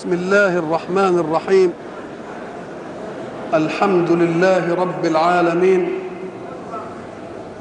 بسم 0.00 0.12
الله 0.12 0.58
الرحمن 0.58 1.18
الرحيم. 1.18 1.72
الحمد 3.54 4.10
لله 4.10 4.74
رب 4.74 5.04
العالمين. 5.04 5.88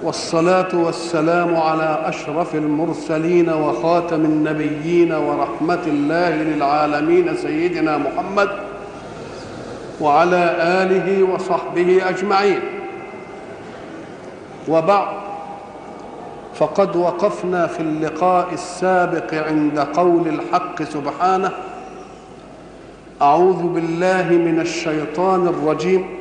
والصلاة 0.04 0.68
والسلام 0.74 1.56
على 1.58 2.00
أشرف 2.06 2.56
المرسلين 2.56 3.50
وخاتم 3.50 4.26
النبيين 4.26 5.12
ورحمة 5.12 5.84
الله 5.88 6.30
للعالمين 6.30 7.36
سيدنا 7.36 7.98
محمد 7.98 8.50
وعلى 10.02 10.56
آله 10.60 11.24
وصحبه 11.24 12.10
أجمعين. 12.10 12.62
وبعد 14.68 15.08
فقد 16.56 16.96
وقفنا 16.96 17.68
في 17.68 17.80
اللقاء 17.80 18.48
السابق 18.54 19.34
عند 19.34 19.80
قول 19.80 20.28
الحق 20.28 20.84
سبحانه 20.84 21.52
أعوذ 23.22 23.64
بالله 23.64 24.30
من 24.30 24.60
الشيطان 24.60 25.48
الرجيم. 25.48 26.20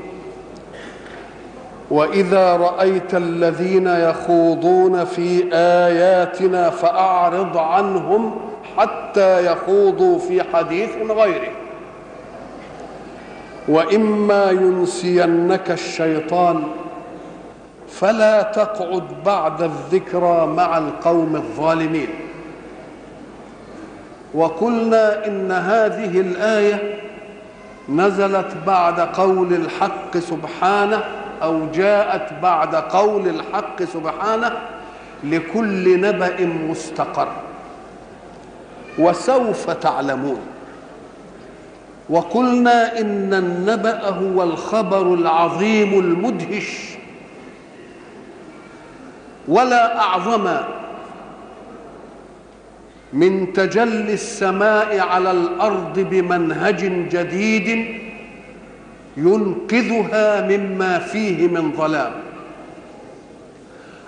وإذا 1.91 2.57
رأيت 2.57 3.15
الذين 3.15 3.87
يخوضون 3.87 5.05
في 5.05 5.45
آياتنا 5.53 6.71
فأعرض 6.71 7.57
عنهم 7.57 8.35
حتى 8.77 9.53
يخوضوا 9.53 10.19
في 10.19 10.43
حديث 10.43 10.91
غيره. 11.11 11.51
وإما 13.69 14.51
ينسينك 14.51 15.71
الشيطان 15.71 16.63
فلا 17.89 18.43
تقعد 18.43 19.05
بعد 19.27 19.63
الذكرى 19.63 20.47
مع 20.47 20.79
القوم 20.79 21.37
الظالمين. 21.37 22.09
وقلنا 24.35 25.27
إن 25.27 25.53
هذه 25.53 26.21
الآية 26.21 27.01
نزلت 27.89 28.57
بعد 28.67 29.01
قول 29.01 29.55
الحق 29.55 30.17
سبحانه 30.17 31.05
أو 31.43 31.67
جاءت 31.75 32.33
بعد 32.43 32.75
قول 32.75 33.29
الحق 33.29 33.83
سبحانه 33.83 34.53
لكل 35.25 36.01
نبأ 36.01 36.47
مستقر. 36.47 37.29
وسوف 38.99 39.71
تعلمون. 39.71 40.41
وقلنا 42.11 43.01
إن 43.01 43.35
النبأ 43.35 44.09
هو 44.09 44.43
الخبر 44.43 45.15
العظيم 45.15 45.99
المدهش. 45.99 46.99
ولا 49.49 50.01
أعظم 50.01 50.57
من 53.13 53.53
تجلي 53.53 54.13
السماء 54.13 55.01
على 55.01 55.31
الأرض 55.31 55.99
بمنهج 55.99 57.09
جديد 57.09 57.87
ينقذها 59.17 60.49
مما 60.49 60.99
فيه 60.99 61.49
من 61.49 61.73
ظلام. 61.73 62.13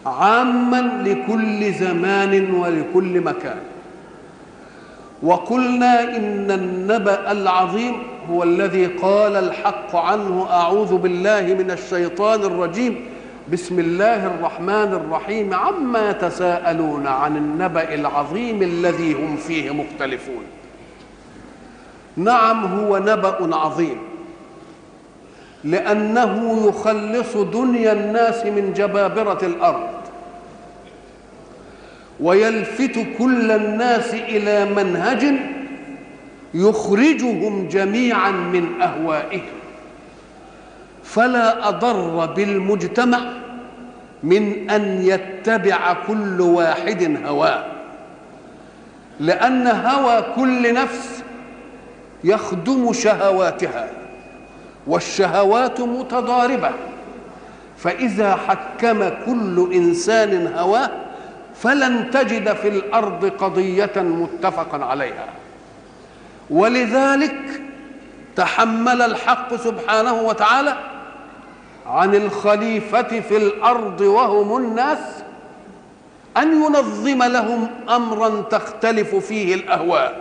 عاما 0.06 1.02
لكل 1.04 1.72
زمان 1.72 2.54
ولكل 2.54 3.20
مكان. 3.20 3.58
وقلنا 5.22 6.16
إن 6.16 6.50
النبأ 6.50 7.32
العظيم 7.32 7.94
هو 8.30 8.42
الذي 8.42 8.86
قال 8.86 9.36
الحق 9.36 9.96
عنه 9.96 10.46
أعوذ 10.50 10.96
بالله 10.96 11.40
من 11.40 11.70
الشيطان 11.70 12.40
الرجيم. 12.40 13.09
بسم 13.52 13.78
الله 13.78 14.26
الرحمن 14.26 14.92
الرحيم 14.92 15.54
عما 15.54 16.10
يتساءلون 16.10 17.06
عن 17.06 17.36
النبأ 17.36 17.94
العظيم 17.94 18.62
الذي 18.62 19.12
هم 19.12 19.36
فيه 19.36 19.70
مختلفون 19.70 20.42
نعم 22.16 22.64
هو 22.64 22.98
نبأ 22.98 23.56
عظيم 23.56 23.96
لأنه 25.64 26.64
يخلص 26.68 27.36
دنيا 27.36 27.92
الناس 27.92 28.46
من 28.46 28.72
جبابرة 28.76 29.38
الأرض. 29.42 29.90
ويلفت 32.20 33.06
كل 33.18 33.50
الناس 33.50 34.14
إلى 34.14 34.64
منهج 34.64 35.26
يخرجهم 36.54 37.68
جميعا 37.68 38.30
من 38.30 38.82
أهوائهم. 38.82 39.59
فلا 41.14 41.68
أضر 41.68 42.26
بالمجتمع 42.26 43.18
من 44.22 44.70
أن 44.70 45.02
يتبع 45.02 45.92
كل 46.06 46.40
واحد 46.40 47.16
هواه. 47.26 47.64
لأن 49.20 49.66
هوى 49.66 50.24
كل 50.36 50.74
نفس 50.74 51.22
يخدم 52.24 52.92
شهواتها 52.92 53.88
والشهوات 54.86 55.80
متضاربة. 55.80 56.70
فإذا 57.78 58.36
حكم 58.36 59.08
كل 59.26 59.70
إنسان 59.74 60.52
هواه 60.56 60.90
فلن 61.54 62.10
تجد 62.10 62.52
في 62.52 62.68
الأرض 62.68 63.24
قضية 63.24 63.92
متفقا 63.96 64.84
عليها. 64.84 65.26
ولذلك 66.50 67.62
تحمل 68.36 69.02
الحق 69.02 69.56
سبحانه 69.56 70.14
وتعالى 70.22 70.89
عن 71.90 72.14
الخليفة 72.14 73.20
في 73.20 73.36
الأرض 73.36 74.00
وهم 74.00 74.56
الناس 74.56 74.98
أن 76.36 76.62
ينظم 76.64 77.22
لهم 77.22 77.70
أمرا 77.88 78.40
تختلف 78.50 79.14
فيه 79.14 79.54
الأهواء. 79.54 80.20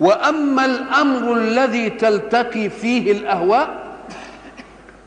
وأما 0.00 0.64
الأمر 0.64 1.32
الذي 1.32 1.90
تلتقي 1.90 2.68
فيه 2.68 3.12
الأهواء 3.12 3.90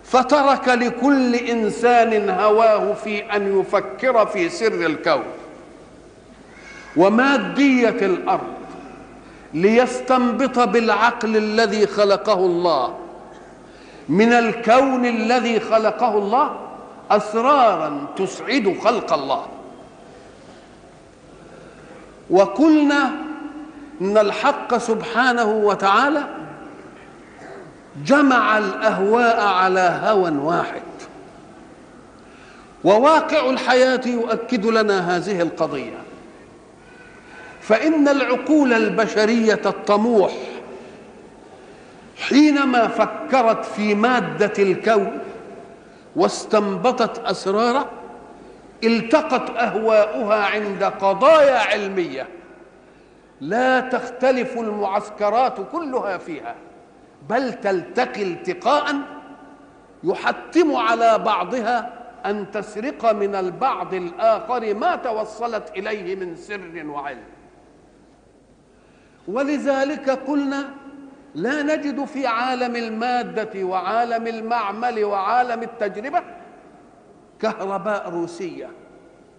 فترك 0.04 0.68
لكل 0.68 1.36
إنسان 1.36 2.30
هواه 2.30 2.94
في 2.94 3.36
أن 3.36 3.60
يفكر 3.60 4.26
في 4.26 4.50
سر 4.50 4.86
الكون. 4.86 5.24
ومادية 6.98 7.90
الأرض 7.90 8.54
ليستنبط 9.54 10.60
بالعقل 10.60 11.38
الذي 11.38 11.88
خلقه 11.88 12.40
الله. 12.46 13.03
من 14.10 14.34
الكون 14.34 15.06
الذي 15.06 15.60
خلقه 15.60 16.18
الله 16.18 16.56
أسرارا 17.12 18.08
تسعد 18.16 18.78
خلق 18.84 19.14
الله. 19.14 19.46
وقلنا 22.30 23.12
إن 24.02 24.18
الحق 24.18 24.78
سبحانه 24.78 25.46
وتعالى 25.46 26.24
جمع 28.06 28.58
الأهواء 28.58 29.46
على 29.46 30.00
هوى 30.04 30.32
واحد. 30.32 30.82
وواقع 32.84 33.50
الحياة 33.50 34.02
يؤكد 34.06 34.66
لنا 34.66 35.18
هذه 35.18 35.42
القضية. 35.42 35.98
فإن 37.62 38.08
العقول 38.08 38.74
البشرية 38.74 39.62
الطموح 39.66 40.34
حينما 42.18 42.88
فكرت 42.88 43.66
في 43.66 43.96
مادة 43.96 44.54
الكون 44.60 45.20
واستنبطت 46.16 47.20
أسراره 47.20 47.90
التقت 48.84 49.50
أهواؤها 49.50 50.46
عند 50.46 50.84
قضايا 50.84 51.60
علمية. 51.60 52.28
لا 53.42 53.80
تختلف 53.80 54.58
المعسكرات 54.58 55.58
كلها 55.72 56.18
فيها 56.18 56.56
بل 57.30 57.54
تلتقي 57.54 58.24
التقاء 58.24 58.96
يحتم 60.04 60.76
على 60.76 61.20
بعضها 61.20 61.94
أن 62.26 62.52
تسرق 62.52 63.12
من 63.12 63.36
البعض 63.36 63.94
الآخر 63.94 64.74
ما 64.74 64.96
توصلت 64.96 65.72
إليه 65.78 66.16
من 66.16 66.36
سر 66.36 66.84
وعلم. 66.86 67.24
ولذلك 69.28 70.10
قلنا 70.10 70.70
لا 71.36 71.62
نجد 71.62 72.06
في 72.06 72.28
عالم 72.28 72.76
المادة 72.76 73.64
وعالم 73.64 74.28
المعمل 74.28 75.04
وعالم 75.04 75.64
التجربة 75.64 76.22
كهرباء 77.42 78.10
روسية 78.10 78.70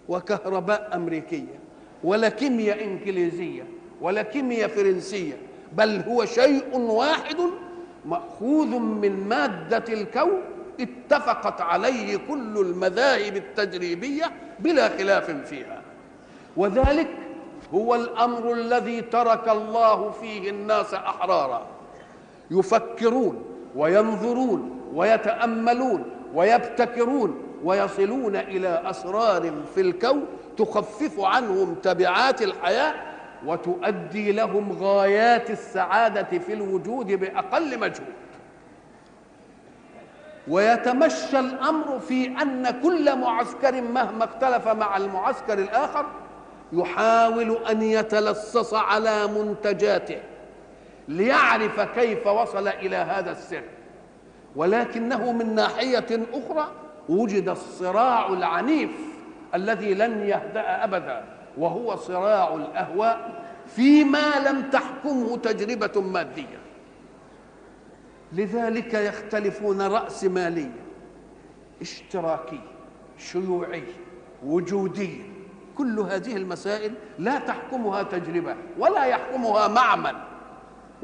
وكهرباء 0.09 0.89
أمريكية 0.95 1.59
ولا 2.03 2.29
كيمياء 2.29 2.83
إنجليزية 2.83 3.63
ولا 4.01 4.21
كيمياء 4.21 4.67
فرنسية 4.67 5.37
بل 5.73 6.01
هو 6.07 6.25
شيء 6.25 6.77
واحد 6.77 7.37
مأخوذ 8.05 8.79
من 8.79 9.29
مادة 9.29 9.93
الكون 9.93 10.41
اتفقت 10.79 11.61
عليه 11.61 12.17
كل 12.17 12.57
المذاهب 12.57 13.35
التجريبية 13.35 14.31
بلا 14.59 14.89
خلاف 14.89 15.31
فيها. 15.31 15.81
وذلك 16.57 17.07
هو 17.73 17.95
الأمر 17.95 18.53
الذي 18.53 19.01
ترك 19.01 19.49
الله 19.49 20.11
فيه 20.11 20.49
الناس 20.49 20.93
أحرارا. 20.93 21.74
يفكرون 22.51 23.43
وينظرون 23.75 24.79
ويتأملون 24.93 26.03
ويبتكرون 26.33 27.41
ويصلون 27.63 28.35
إلى 28.35 28.81
أسرار 28.85 29.51
في 29.75 29.81
الكون 29.81 30.25
تخفف 30.57 31.19
عنهم 31.19 31.75
تبعات 31.75 32.41
الحياة 32.41 32.93
وتؤدي 33.45 34.31
لهم 34.31 34.77
غايات 34.81 35.49
السعادة 35.49 36.39
في 36.39 36.53
الوجود 36.53 37.11
بأقل 37.11 37.79
مجهود. 37.79 38.13
ويتمشى 40.47 41.39
الأمر 41.39 41.99
في 41.99 42.27
أن 42.41 42.81
كل 42.83 43.15
معسكر 43.19 43.81
مهما 43.81 44.23
اختلف 44.25 44.67
مع 44.67 44.97
المعسكر 44.97 45.59
الآخر 45.59 46.05
يحاول 46.73 47.57
أن 47.71 47.81
يتلصص 47.81 48.73
على 48.73 49.27
منتجاته. 49.27 50.19
ليعرف 51.07 51.79
كيف 51.79 52.27
وصل 52.27 52.67
إلى 52.67 52.95
هذا 52.95 53.31
السر. 53.31 53.63
ولكنه 54.55 55.31
من 55.31 55.55
ناحية 55.55 56.19
أخرى 56.33 56.71
وجد 57.09 57.49
الصراع 57.49 58.27
العنيف 58.27 58.91
الذي 59.55 59.93
لن 59.93 60.19
يهدأ 60.19 60.83
أبدا 60.83 61.23
وهو 61.57 61.95
صراع 61.95 62.55
الأهواء 62.55 63.43
فيما 63.67 64.49
لم 64.49 64.61
تحكمه 64.61 65.37
تجربة 65.37 66.01
مادية. 66.01 66.59
لذلك 68.33 68.93
يختلفون 68.93 69.81
راسماليه 69.81 70.71
اشتراكيه 71.81 72.59
شيوعيه 73.17 73.93
وجوديه 74.45 75.21
كل 75.77 75.99
هذه 75.99 76.35
المسائل 76.35 76.93
لا 77.19 77.39
تحكمها 77.39 78.03
تجربة 78.03 78.55
ولا 78.79 79.05
يحكمها 79.05 79.67
معمل. 79.67 80.15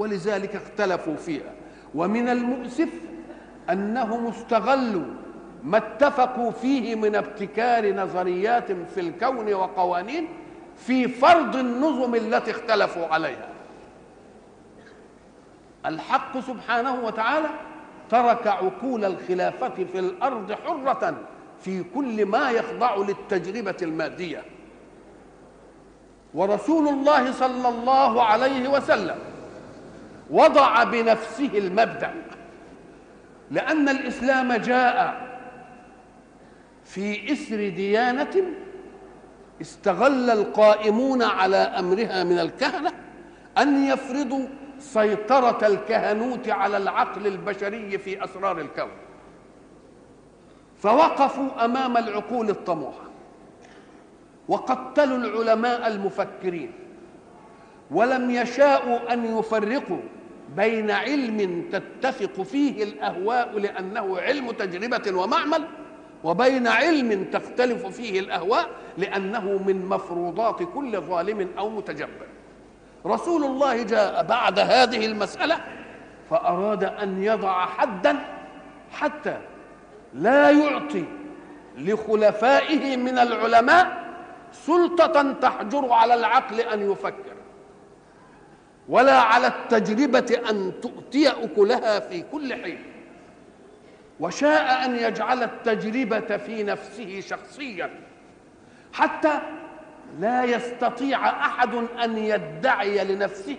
ولذلك 0.01 0.55
اختلفوا 0.55 1.15
فيها. 1.15 1.53
ومن 1.95 2.29
المؤسف 2.29 2.89
أنهم 3.69 4.27
استغلوا 4.27 5.05
ما 5.63 5.77
اتفقوا 5.77 6.51
فيه 6.51 6.95
من 6.95 7.15
ابتكار 7.15 7.93
نظريات 7.93 8.71
في 8.71 8.99
الكون 8.99 9.53
وقوانين 9.53 10.27
في 10.77 11.07
فرض 11.07 11.55
النظم 11.55 12.15
التي 12.15 12.51
اختلفوا 12.51 13.07
عليها. 13.07 13.47
الحق 15.85 16.39
سبحانه 16.39 17.05
وتعالى 17.05 17.49
ترك 18.09 18.47
عقول 18.47 19.05
الخلافة 19.05 19.69
في 19.69 19.99
الأرض 19.99 20.51
حرة 20.51 21.17
في 21.61 21.83
كل 21.95 22.25
ما 22.25 22.51
يخضع 22.51 22.95
للتجربة 22.95 23.77
المادية. 23.81 24.43
ورسول 26.33 26.87
الله 26.87 27.31
صلى 27.31 27.69
الله 27.69 28.23
عليه 28.23 28.69
وسلم 28.69 29.30
وضع 30.31 30.83
بنفسه 30.83 31.49
المبدأ. 31.53 32.13
لأن 33.51 33.89
الإسلام 33.89 34.53
جاء 34.53 35.27
في 36.85 37.33
إسر 37.33 37.69
ديانة 37.69 38.43
استغل 39.61 40.29
القائمون 40.29 41.23
على 41.23 41.57
أمرها 41.57 42.23
من 42.23 42.39
الكهنة 42.39 42.91
أن 43.57 43.85
يفرضوا 43.85 44.47
سيطرة 44.79 45.67
الكهنوت 45.67 46.49
على 46.49 46.77
العقل 46.77 47.27
البشري 47.27 47.97
في 47.97 48.23
أسرار 48.23 48.59
الكون. 48.59 48.91
فوقفوا 50.77 51.65
أمام 51.65 51.97
العقول 51.97 52.49
الطموحة. 52.49 53.03
وقتلوا 54.47 55.17
العلماء 55.17 55.87
المفكرين. 55.87 56.71
ولم 57.91 58.31
يشاءوا 58.31 59.13
أن 59.13 59.39
يفرقوا 59.39 60.01
بين 60.55 60.91
علم 60.91 61.69
تتفق 61.71 62.41
فيه 62.41 62.83
الأهواء 62.83 63.59
لأنه 63.59 64.19
علم 64.19 64.51
تجربة 64.51 65.17
ومعمل 65.17 65.63
وبين 66.23 66.67
علم 66.67 67.23
تختلف 67.23 67.85
فيه 67.85 68.19
الأهواء 68.19 68.69
لأنه 68.97 69.63
من 69.67 69.85
مفروضات 69.85 70.63
كل 70.63 71.01
ظالم 71.01 71.47
أو 71.57 71.69
متجبر. 71.69 72.27
رسول 73.05 73.43
الله 73.43 73.83
جاء 73.83 74.23
بعد 74.23 74.59
هذه 74.59 75.05
المسألة 75.05 75.59
فأراد 76.29 76.83
أن 76.83 77.23
يضع 77.23 77.65
حدا 77.65 78.15
حتى 78.91 79.37
لا 80.13 80.51
يعطي 80.51 81.05
لخلفائه 81.77 82.97
من 82.97 83.17
العلماء 83.17 84.01
سلطة 84.51 85.31
تحجر 85.31 85.91
على 85.91 86.13
العقل 86.13 86.59
أن 86.59 86.91
يفكر. 86.91 87.30
ولا 88.91 89.19
على 89.19 89.47
التجربة 89.47 90.41
أن 90.49 90.73
تؤتي 90.81 91.29
أكلها 91.29 91.99
في 91.99 92.23
كل 92.31 92.53
حين. 92.53 92.83
وشاء 94.19 94.85
أن 94.85 94.95
يجعل 94.95 95.43
التجربة 95.43 96.37
في 96.37 96.63
نفسه 96.63 97.19
شخصيا 97.19 97.89
حتى 98.93 99.39
لا 100.19 100.43
يستطيع 100.43 101.29
أحد 101.29 101.73
أن 102.03 102.17
يدعي 102.17 103.03
لنفسه 103.03 103.55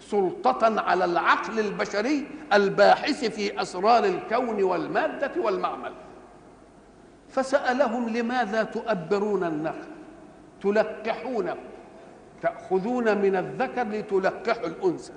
سلطة 0.00 0.80
على 0.80 1.04
العقل 1.04 1.58
البشري 1.58 2.26
الباحث 2.52 3.24
في 3.24 3.62
أسرار 3.62 4.04
الكون 4.04 4.62
والمادة 4.62 5.30
والمعمل. 5.42 5.92
فسألهم 7.28 8.08
لماذا 8.08 8.62
تؤبرون 8.62 9.44
النخل؟ 9.44 9.88
تلقحونه. 10.62 11.56
تأخذون 12.42 13.18
من 13.18 13.36
الذكر 13.36 13.82
لتلقحوا 13.82 14.66
الأنثى. 14.66 15.12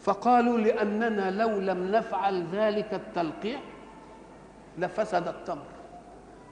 فقالوا 0.00 0.58
لأننا 0.58 1.30
لو 1.30 1.48
لم 1.48 1.90
نفعل 1.90 2.46
ذلك 2.52 2.94
التلقيح 2.94 3.60
لفسد 4.78 5.28
التمر. 5.28 5.66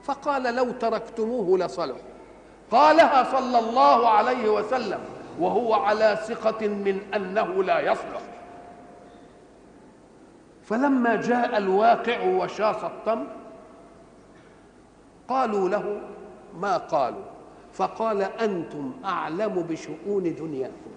فقال 0.03 0.55
لو 0.55 0.71
تركتموه 0.71 1.57
لصلح. 1.57 1.97
قالها 2.71 3.23
صلى 3.23 3.59
الله 3.59 4.09
عليه 4.09 4.49
وسلم 4.49 4.99
وهو 5.39 5.73
على 5.73 6.17
ثقة 6.27 6.67
من 6.67 6.99
أنه 7.15 7.63
لا 7.63 7.79
يصلح. 7.79 8.21
فلما 10.63 11.15
جاء 11.15 11.57
الواقع 11.57 12.23
وشاص 12.23 12.83
التمر 12.83 13.27
قالوا 15.27 15.69
له 15.69 16.01
ما 16.59 16.77
قالوا؟ 16.77 17.34
فقال 17.75 18.21
أنتم 18.21 18.91
أعلم 19.05 19.65
بشؤون 19.69 20.35
دنياكم. 20.35 20.91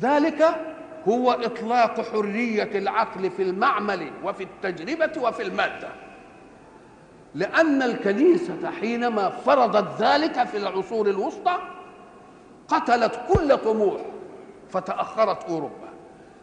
ذلك 0.00 0.56
هو 1.08 1.32
إطلاق 1.32 2.00
حرية 2.00 2.78
العقل 2.78 3.30
في 3.30 3.42
المعمل 3.42 4.10
وفي 4.24 4.42
التجربة 4.42 5.22
وفي 5.22 5.42
المادة. 5.42 5.88
لأن 7.34 7.82
الكنيسة 7.82 8.70
حينما 8.80 9.28
فرضت 9.28 10.02
ذلك 10.02 10.44
في 10.44 10.56
العصور 10.56 11.08
الوسطى 11.08 11.58
قتلت 12.68 13.20
كل 13.32 13.56
طموح 13.56 14.00
فتأخرت 14.70 15.44
أوروبا. 15.44 15.88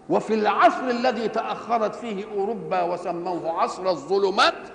وفي 0.10 0.34
العصر 0.34 0.84
الذي 0.90 1.28
تأخرت 1.28 1.96
فيه 1.96 2.26
أوروبا 2.38 2.82
وسموه 2.82 3.62
عصر 3.62 3.90
الظلمات 3.90 4.68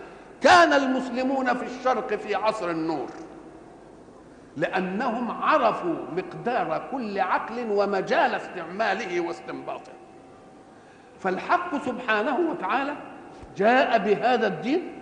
كان 0.42 0.72
المسلمون 0.72 1.54
في 1.54 1.64
الشرق 1.64 2.14
في 2.14 2.34
عصر 2.34 2.70
النور. 2.70 3.06
لأنهم 4.56 5.42
عرفوا 5.42 5.96
مقدار 6.16 6.88
كل 6.92 7.20
عقل 7.20 7.66
ومجال 7.70 8.34
استعماله 8.34 9.20
واستنباطه. 9.20 9.92
فالحق 11.20 11.84
سبحانه 11.86 12.38
وتعالى 12.50 12.94
جاء 13.56 13.98
بهذا 13.98 14.46
الدين 14.46 14.92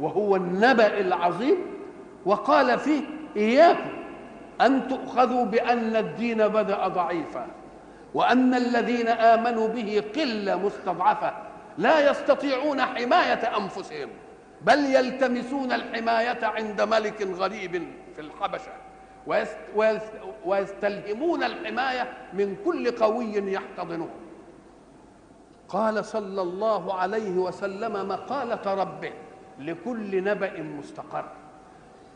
وهو 0.00 0.36
النبأ 0.36 1.00
العظيم 1.00 1.56
وقال 2.26 2.78
فيه 2.78 3.00
إياكم 3.36 3.90
أن 4.60 4.88
تؤخذوا 4.88 5.44
بأن 5.44 5.96
الدين 5.96 6.48
بدأ 6.48 6.88
ضعيفا 6.88 7.46
وأن 8.14 8.54
الذين 8.54 9.08
آمنوا 9.08 9.68
به 9.68 10.02
قلة 10.16 10.56
مستضعفة 10.56 11.32
لا 11.78 12.10
يستطيعون 12.10 12.80
حماية 12.80 13.56
أنفسهم 13.58 14.08
بل 14.62 14.78
يلتمسون 14.78 15.72
الحماية 15.72 16.46
عند 16.46 16.80
ملك 16.80 17.22
غريب 17.22 17.86
في 18.16 18.20
الحبشة. 18.20 18.87
ويستلهمون 20.44 21.42
الحماية 21.42 22.12
من 22.32 22.56
كل 22.64 22.90
قوي 22.90 23.52
يحتضنهم 23.52 24.10
قال 25.68 26.04
صلى 26.04 26.42
الله 26.42 26.94
عليه 26.94 27.30
وسلم 27.30 28.08
مقالة 28.08 28.74
ربه 28.74 29.12
لكل 29.58 30.24
نبأ 30.24 30.62
مستقر. 30.62 31.24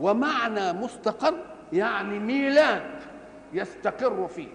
ومعنى 0.00 0.72
مستقر 0.72 1.34
يعني 1.72 2.18
ميلاد 2.18 3.02
يستقر 3.52 4.28
فيه. 4.28 4.48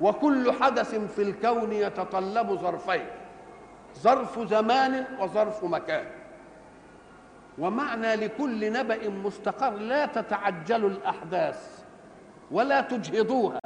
وكل 0.00 0.52
حدث 0.52 0.94
في 0.94 1.22
الكون 1.22 1.72
يتطلب 1.72 2.52
ظرفين 2.54 3.06
ظرف 3.98 4.38
زمان 4.48 5.04
وظرف 5.20 5.64
مكان. 5.64 6.06
ومعنى 7.58 8.16
لكل 8.16 8.72
نبأ 8.72 9.08
مستقر 9.08 9.70
لا 9.70 10.06
تتعجلوا 10.06 10.88
الأحداث. 10.88 11.79
ولا 12.50 12.80
تجهضوها. 12.80 13.60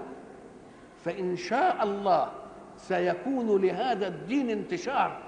فإن 1.05 1.37
شاء 1.37 1.83
الله 1.83 2.33
سيكون 2.77 3.63
لهذا 3.63 4.07
الدين 4.07 4.51
انتشار. 4.51 5.19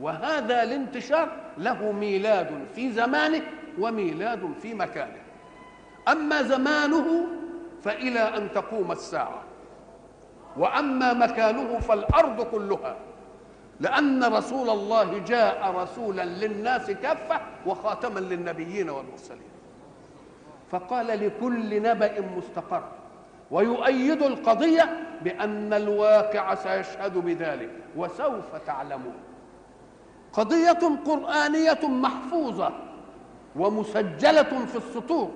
وهذا 0.00 0.62
الانتشار 0.62 1.28
له 1.58 1.92
ميلاد 1.92 2.66
في 2.74 2.92
زمانه 2.92 3.42
وميلاد 3.78 4.52
في 4.62 4.74
مكانه. 4.74 5.22
أما 6.08 6.42
زمانه 6.42 7.26
فإلى 7.82 8.20
أن 8.20 8.52
تقوم 8.52 8.92
الساعة. 8.92 9.42
وأما 10.56 11.12
مكانه 11.12 11.78
فالأرض 11.78 12.42
كلها. 12.42 12.96
لأن 13.80 14.24
رسول 14.24 14.70
الله 14.70 15.18
جاء 15.18 15.70
رسولا 15.70 16.24
للناس 16.24 16.90
كافة 16.90 17.40
وخاتما 17.66 18.20
للنبيين 18.20 18.90
والمرسلين. 18.90 19.57
فقال 20.70 21.06
لكل 21.06 21.82
نبأ 21.82 22.20
مستقر. 22.36 22.82
ويؤيد 23.50 24.22
القضية 24.22 25.06
بأن 25.22 25.72
الواقع 25.72 26.54
سيشهد 26.54 27.18
بذلك 27.18 27.70
وسوف 27.96 28.56
تعلمون. 28.66 29.14
قضية 30.32 30.98
قرآنية 31.06 31.88
محفوظة 31.88 32.72
ومسجلة 33.56 34.66
في 34.66 34.76
السطور 34.76 35.30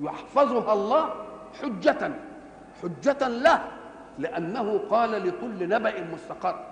يحفظها 0.00 0.72
الله 0.72 1.14
حجة 1.62 2.12
حجة 2.82 3.28
له 3.28 3.64
لأنه 4.18 4.80
قال 4.90 5.10
لكل 5.10 5.68
نبأ 5.68 6.04
مستقر. 6.12 6.64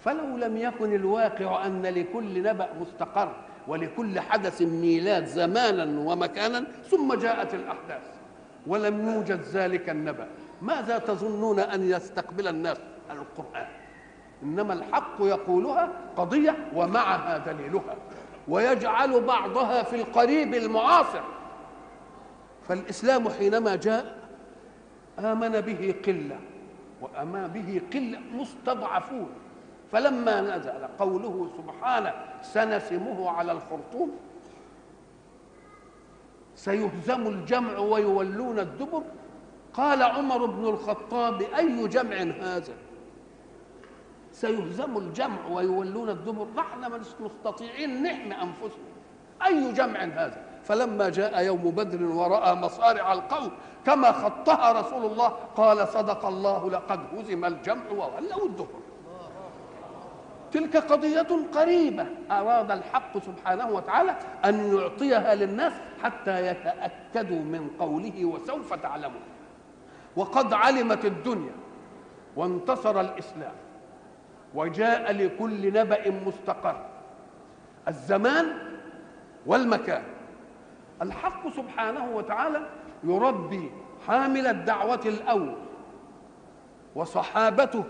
فلو 0.00 0.36
لم 0.36 0.56
يكن 0.56 0.94
الواقع 0.94 1.66
أن 1.66 1.82
لكل 1.82 2.42
نبأ 2.42 2.68
مستقر 2.80 3.32
ولكل 3.68 4.20
حدث 4.20 4.62
ميلاد 4.62 5.26
زمانا 5.26 6.00
ومكانا 6.00 6.64
ثم 6.90 7.14
جاءت 7.14 7.54
الأحداث. 7.54 8.02
ولم 8.66 9.08
يوجد 9.08 9.40
ذلك 9.40 9.90
النبأ. 9.90 10.26
ماذا 10.62 10.98
تظنون 10.98 11.58
أن 11.58 11.90
يستقبل 11.90 12.48
الناس؟ 12.48 12.76
القرآن. 13.10 13.66
إنما 14.42 14.72
الحق 14.72 15.16
يقولها 15.20 15.92
قضية 16.16 16.56
ومعها 16.74 17.38
دليلها. 17.38 17.96
ويجعل 18.48 19.20
بعضها 19.20 19.82
في 19.82 19.96
القريب 19.96 20.54
المعاصر. 20.54 21.22
فالإسلام 22.68 23.28
حينما 23.28 23.76
جاء 23.76 24.16
آمن 25.18 25.60
به 25.60 25.94
قلة. 26.06 26.38
وأما 27.00 27.46
به 27.46 27.82
قلة 27.92 28.18
مستضعفون. 28.34 29.28
فلما 29.94 30.40
نزل 30.40 30.86
قوله 30.98 31.48
سبحانه 31.58 32.12
سنسمه 32.42 33.30
على 33.30 33.52
الخرطوم 33.52 34.10
سيهزم 36.54 37.26
الجمع 37.26 37.78
ويولون 37.78 38.58
الدبر. 38.58 39.02
قال 39.74 40.02
عمر 40.02 40.46
بن 40.46 40.64
الخطاب 40.68 41.42
أي 41.42 41.88
جمع 41.88 42.16
هذا؟ 42.16 42.74
سيهزم 44.32 44.96
الجمع 44.96 45.46
ويولون 45.46 46.08
الدبر. 46.08 46.46
نحن 46.56 47.00
مستطيعين 47.20 48.02
نحمي 48.02 48.34
أنفسنا. 48.34 48.90
أي 49.46 49.72
جمع 49.72 50.00
هذا؟ 50.00 50.44
فلما 50.64 51.08
جاء 51.08 51.44
يوم 51.44 51.70
بدر 51.70 52.04
ورأى 52.04 52.54
مصارع 52.54 53.12
القوم 53.12 53.50
كما 53.86 54.12
خطها 54.12 54.72
رسول 54.72 55.04
الله. 55.04 55.28
قال 55.28 55.88
صدق 55.88 56.26
الله 56.26 56.70
لقد 56.70 57.00
هزم 57.18 57.44
الجمع 57.44 57.90
وولوا 57.90 58.46
الدبر. 58.46 58.83
تلك 60.54 60.76
قضية 60.76 61.46
قريبة. 61.54 62.06
أراد 62.30 62.70
الحق 62.70 63.18
سبحانه 63.18 63.68
وتعالى 63.68 64.16
أن 64.44 64.74
يعطيها 64.74 65.34
للناس 65.34 65.72
حتى 66.02 66.46
يتأكدوا 66.46 67.42
من 67.42 67.70
قوله 67.78 68.24
وسوف 68.24 68.74
تعلمون. 68.74 69.22
وقد 70.16 70.52
علمت 70.52 71.04
الدنيا 71.04 71.52
وانتصر 72.36 73.00
الإسلام 73.00 73.52
وجاء 74.54 75.12
لكل 75.12 75.72
نبأ 75.72 76.10
مستقر. 76.10 76.86
الزمان 77.88 78.46
والمكان. 79.46 80.02
الحق 81.02 81.48
سبحانه 81.48 82.16
وتعالى 82.16 82.68
يربي 83.04 83.70
حامل 84.06 84.46
الدعوة 84.46 85.00
الأول 85.06 85.56
وصحابته 86.94 87.84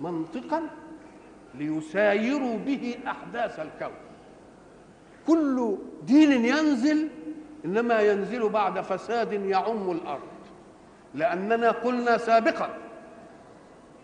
منطقا 0.00 0.62
ليسايروا 1.58 2.58
به 2.58 2.98
أحداث 3.06 3.60
الكون. 3.60 3.96
كل 5.26 5.76
دين 6.02 6.44
ينزل 6.44 7.08
إنما 7.64 8.00
ينزل 8.00 8.48
بعد 8.48 8.80
فساد 8.80 9.32
يعم 9.32 9.90
الأرض. 9.90 10.28
لأننا 11.14 11.70
قلنا 11.70 12.18
سابقا 12.18 12.78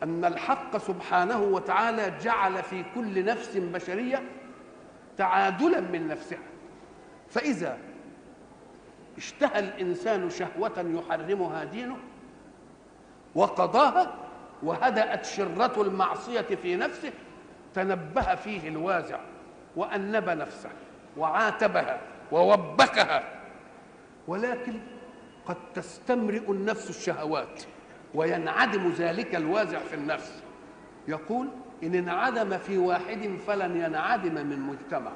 أن 0.03 0.25
الحق 0.25 0.77
سبحانه 0.77 1.43
وتعالى 1.43 2.13
جعل 2.23 2.63
في 2.63 2.85
كل 2.95 3.25
نفس 3.25 3.57
بشرية 3.57 4.23
تعادلا 5.19 5.81
من 5.81 6.09
نفسها. 6.09 6.39
فإذا 7.29 7.79
اشتهى 9.17 9.59
الإنسان 9.59 10.31
شهوة 10.31 10.73
يحرمها 10.79 11.65
دينه 11.65 11.97
وقضاها 13.35 14.15
وهدأت 14.63 15.25
شرة 15.25 15.83
المعصية 15.83 16.41
في 16.41 16.77
نفسه 16.77 17.13
تنبه 17.75 18.35
فيه 18.35 18.69
الوازع 18.69 19.19
وأنب 19.77 20.29
نفسه 20.31 20.71
وعاتبها 21.17 22.01
ووبخها 22.33 23.23
ولكن 24.29 24.81
قد 25.47 25.57
تستمرئ 25.75 26.51
النفس 26.51 26.91
الشهوات 26.91 27.63
وينعدم 28.15 28.89
ذلك 28.91 29.35
الوازع 29.35 29.79
في 29.79 29.95
النفس. 29.95 30.43
يقول 31.09 31.49
إن 31.83 31.95
انعدم 31.95 32.59
في 32.59 32.79
واحد 32.79 33.39
فلن 33.47 33.77
ينعدم 33.77 34.35
من 34.35 34.61
مجتمع. 34.61 35.13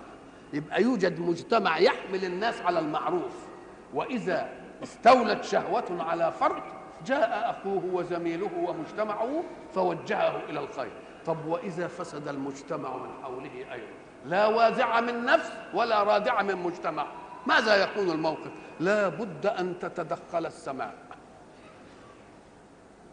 يبقى 0.52 0.82
يوجد 0.82 1.20
مجتمع 1.20 1.78
يحمل 1.78 2.25
الناس 2.25 2.60
على 2.62 2.78
المعروف. 2.78 3.46
وإذا 3.94 4.48
استولت 4.82 5.44
شهوة 5.44 6.02
على 6.02 6.32
فرد 6.32 6.62
جاء 7.06 7.50
أخوه 7.50 7.84
وزميله 7.92 8.50
ومجتمعه 8.56 9.44
فوجهه 9.75 10.40
إلى 10.48 10.60
الخير. 10.60 10.92
طب 11.26 11.47
وإذا 11.47 11.87
فسد 11.87 12.28
المجتمع 12.28 12.97
من 12.97 13.09
حوله 13.23 13.73
أيضا؟ 13.73 13.87
لا 14.26 14.47
وازع 14.47 15.00
من 15.00 15.25
نفس 15.25 15.52
ولا 15.75 16.02
رادع 16.02 16.42
من 16.42 16.56
مجتمع. 16.56 17.06
ماذا 17.47 17.76
يكون 17.76 18.11
الموقف؟ 18.11 18.50
لا 18.80 19.09
بد 19.09 19.47
أن 19.47 19.78
تتدخل 19.78 20.47
السماء 20.47 20.95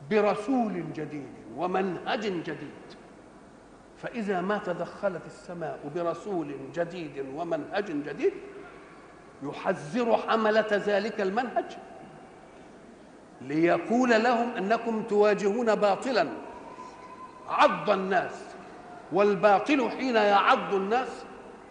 برسول 0.10 0.93
جديد 0.93 1.34
ومنهج 1.58 2.22
جديد. 2.22 2.84
فإذا 3.98 4.41
ما 4.41 4.58
تدخلت 4.58 5.25
السماء 5.25 5.79
برسول 5.96 6.55
جديد 6.75 7.25
ومنهج 7.36 7.86
جديد 7.86 8.34
يحذر 9.43 10.17
حملة 10.17 10.67
ذلك 10.72 11.22
المنهج. 11.22 11.77
ليقول 13.41 14.10
لهم 14.10 14.50
أنكم 14.50 15.03
تواجهون 15.03 15.75
باطلا. 15.75 16.27
عض 17.53 17.89
الناس 17.89 18.41
والباطل 19.12 19.89
حين 19.89 20.15
يعض 20.15 20.74
الناس 20.74 21.07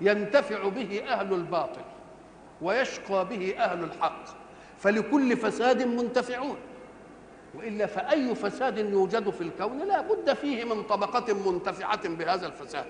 ينتفع 0.00 0.68
به 0.68 1.02
أهل 1.08 1.34
الباطل 1.34 1.80
ويشقى 2.62 3.28
به 3.28 3.54
أهل 3.58 3.84
الحق. 3.84 4.24
فلكل 4.78 5.36
فساد 5.36 5.82
منتفعون 5.82 6.56
وإلا 7.54 7.86
فأي 7.86 8.34
فساد 8.34 8.78
يوجد 8.78 9.30
في 9.30 9.40
الكون 9.40 9.78
لا 9.78 10.00
بد 10.00 10.32
فيه 10.32 10.64
من 10.64 10.82
طبقة 10.82 11.34
منتفعة 11.34 12.08
بهذا 12.08 12.46
الفساد. 12.46 12.84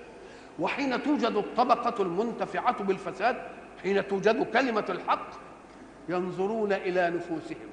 وحين 0.59 1.03
توجد 1.03 1.35
الطبقة 1.35 2.03
المنتفعة 2.03 2.83
بالفساد 2.83 3.35
حين 3.83 4.07
توجد 4.07 4.43
كلمة 4.43 4.85
الحق 4.89 5.29
ينظرون 6.09 6.73
إلى 6.73 7.09
نفوسهم 7.09 7.69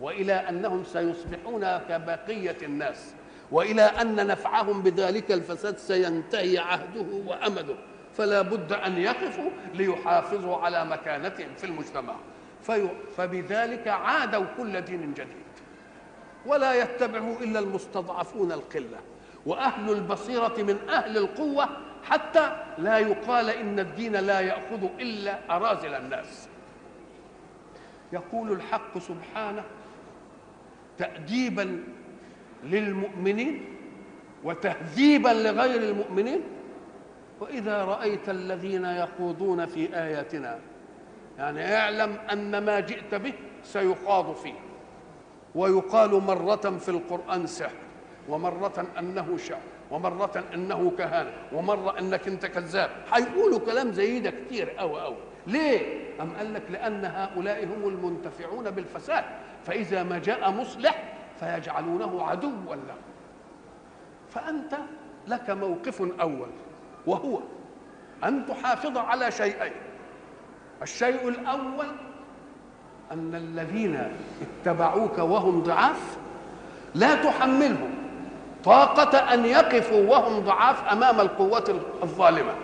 وإلى 0.00 0.32
أنهم 0.32 0.84
سيصبحون 0.84 1.78
كبقية 1.78 2.56
الناس. 2.62 3.14
وإلى 3.50 3.82
أن 3.82 4.26
نفعهم 4.26 4.82
بذلك 4.82 5.32
الفساد 5.32 5.78
سينتهي 5.78 6.58
عهده 6.58 7.06
وامده 7.26 7.74
فلا 8.14 8.42
بد 8.42 8.72
أن 8.72 8.98
يقفوا 8.98 9.50
ليحافظوا 9.74 10.56
على 10.56 10.84
مكانتهم 10.84 11.54
في 11.56 11.64
المجتمع. 11.64 12.14
فبذلك 13.16 13.88
عادوا 13.88 14.44
كل 14.56 14.80
دين 14.80 15.14
جديد. 15.14 15.44
ولا 16.46 16.74
يتبعه 16.74 17.36
إلا 17.40 17.58
المستضعفون 17.58 18.52
القلة. 18.52 18.98
وأهل 19.46 19.90
البصيرة 19.90 20.54
من 20.58 20.88
أهل 20.88 21.18
القوة 21.18 21.68
حتى 22.04 22.56
لا 22.78 22.98
يقال 22.98 23.50
إن 23.50 23.78
الدين 23.78 24.16
لا 24.16 24.40
يأخذ 24.40 24.84
إلا 25.00 25.56
أراذل 25.56 25.94
الناس. 25.94 26.48
يقول 28.12 28.52
الحق 28.52 28.98
سبحانه 28.98 29.64
تاديبا 30.98 31.84
للمؤمنين 32.64 33.64
وتهذيبا 34.44 35.28
لغير 35.28 35.82
المؤمنين؟ 35.82 36.40
وإذا 37.40 37.84
رأيت 37.84 38.28
الذين 38.28 38.84
يخوضون 38.84 39.66
في 39.66 39.96
آياتنا 39.96 40.58
يعني 41.38 41.76
اعلم 41.76 42.16
أن 42.32 42.58
ما 42.58 42.80
جئت 42.80 43.14
به 43.14 43.32
سيخاض 43.62 44.34
فيه. 44.34 44.54
ويقال 45.54 46.10
مرة 46.10 46.78
في 46.78 46.88
القرآن 46.88 47.46
سحر 47.46 47.74
ومرة 48.28 48.86
أنه 48.98 49.36
شعر 49.36 49.60
ومرة 49.90 50.44
أنه 50.54 50.92
كهانة 50.98 51.30
ومرة 51.52 51.98
أنك 51.98 52.28
أنت 52.28 52.46
كذاب. 52.46 52.90
هيقولوا 53.12 53.58
كلام 53.58 53.92
زي 53.92 54.20
ده 54.20 54.30
كتير 54.30 54.70
قوي 54.70 55.00
قوي 55.00 55.16
ليه؟ 55.46 55.80
أم 56.20 56.30
قال 56.36 56.54
لك 56.54 56.62
لأن 56.70 57.04
هؤلاء 57.04 57.64
هم 57.64 57.88
المنتفعون 57.88 58.70
بالفساد. 58.70 59.24
فإذا 59.64 60.02
ما 60.02 60.18
جاء 60.18 60.50
مصلح 60.50 61.13
فيجعلونه 61.40 62.22
عدوا 62.22 62.74
له 62.74 62.94
فأنت 64.34 64.76
لك 65.28 65.50
موقف 65.50 66.02
أول 66.20 66.48
وهو 67.06 67.40
أن 68.24 68.46
تحافظ 68.46 68.98
على 68.98 69.30
شيئين. 69.30 69.72
الشيء 70.82 71.28
الأول 71.28 71.86
أن 73.12 73.34
الذين 73.34 74.08
اتبعوك 74.42 75.18
وهم 75.18 75.62
ضعاف 75.62 76.16
لا 76.94 77.14
تحملهم. 77.14 77.94
طاقة 78.64 79.18
أن 79.18 79.44
يقفوا 79.44 80.10
وهم 80.10 80.44
ضعاف 80.44 80.88
أمام 80.88 81.20
القوة 81.20 81.80
الظالمة. 82.02 82.54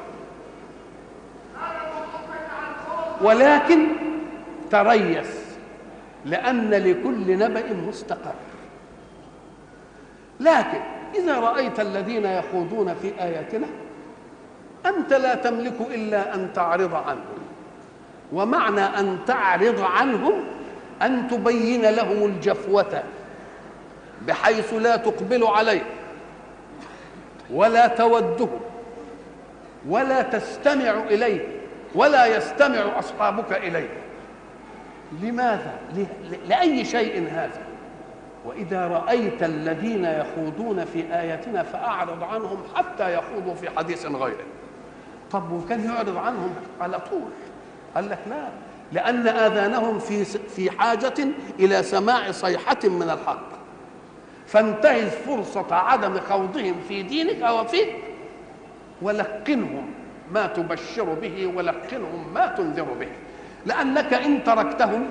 ولكن 3.22 3.86
تريث 4.70 5.56
لأن 6.24 6.70
لكل 6.70 7.38
نبأ 7.38 7.72
مستقر. 7.72 8.34
لكن 10.40 10.80
إذا 11.14 11.40
رأيت 11.40 11.80
الذين 11.80 12.24
يخوضون 12.24 12.94
في 12.94 13.12
آياتنا 13.20 13.66
أنت 14.86 15.12
لا 15.12 15.34
تملك 15.34 15.76
إلا 15.94 16.34
أن 16.34 16.52
تعرض 16.52 16.94
عنهم. 16.94 17.40
ومعنى 18.32 18.80
أن 18.80 19.18
تعرض 19.26 19.80
عنهم 19.80 20.44
أن 21.02 21.28
تبين 21.28 21.82
لهم 21.82 22.24
الجفوة 22.24 23.02
بحيث 24.26 24.74
لا 24.74 24.96
تقبل 24.96 25.44
عليه 25.44 25.82
ولا 27.52 27.86
تودهم 27.86 28.60
ولا 29.88 30.22
تستمع 30.22 30.90
إليه 31.10 31.46
ولا 31.94 32.26
يستمع 32.36 32.98
أصحابك 32.98 33.52
إليه 33.52 33.88
لماذا؟ 35.22 35.74
لأي 36.48 36.84
شيء 36.84 37.28
هذا؟ 37.30 37.69
وإذا 38.44 38.88
رأيت 38.88 39.42
الذين 39.42 40.04
يخوضون 40.04 40.84
في 40.84 41.14
آياتنا 41.14 41.62
فأعرض 41.62 42.22
عنهم 42.22 42.58
حتى 42.74 43.14
يخوضوا 43.14 43.54
في 43.54 43.70
حديث 43.70 44.06
غيره. 44.06 44.44
طب 45.30 45.52
وكان 45.52 45.84
يعرض 45.84 46.16
عنهم 46.16 46.54
على 46.80 47.00
طول؟ 47.00 47.30
قال 47.94 48.10
لك 48.10 48.18
لا 48.30 48.48
لأن 48.92 49.28
آذانهم 49.28 49.98
في 49.98 50.24
في 50.24 50.70
حاجة 50.70 51.14
إلى 51.58 51.82
سماع 51.82 52.30
صيحة 52.30 52.78
من 52.84 53.10
الحق. 53.10 53.48
فانتهز 54.46 55.10
فرصة 55.10 55.74
عدم 55.74 56.20
خوضهم 56.20 56.74
في 56.88 57.02
دينك 57.02 57.50
وفيك 57.50 57.96
ولقنهم 59.02 59.90
ما 60.32 60.46
تبشر 60.46 61.04
به 61.04 61.52
ولقنهم 61.56 62.34
ما 62.34 62.46
تنذر 62.46 62.86
به. 63.00 63.08
لأنك 63.66 64.14
إن 64.14 64.44
تركتهم 64.44 65.06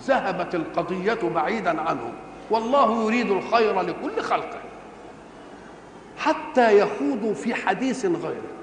ذهبت 0.00 0.54
القضية 0.54 1.28
بعيدا 1.34 1.80
عنهم. 1.80 2.12
والله 2.50 3.04
يريد 3.04 3.30
الخير 3.30 3.80
لكل 3.80 4.22
خلقه. 4.22 4.60
حتى 6.18 6.78
يخوضوا 6.78 7.34
في 7.34 7.54
حديث 7.54 8.06
غيره. 8.06 8.56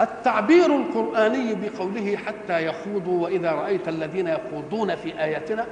التعبير 0.00 0.76
القرآني 0.76 1.54
بقوله 1.54 2.16
حتى 2.16 2.66
يخوضوا 2.66 3.24
وإذا 3.24 3.52
رأيت 3.52 3.88
الذين 3.88 4.26
يخوضون 4.26 4.96
في 4.96 5.22
آياتنا 5.22 5.66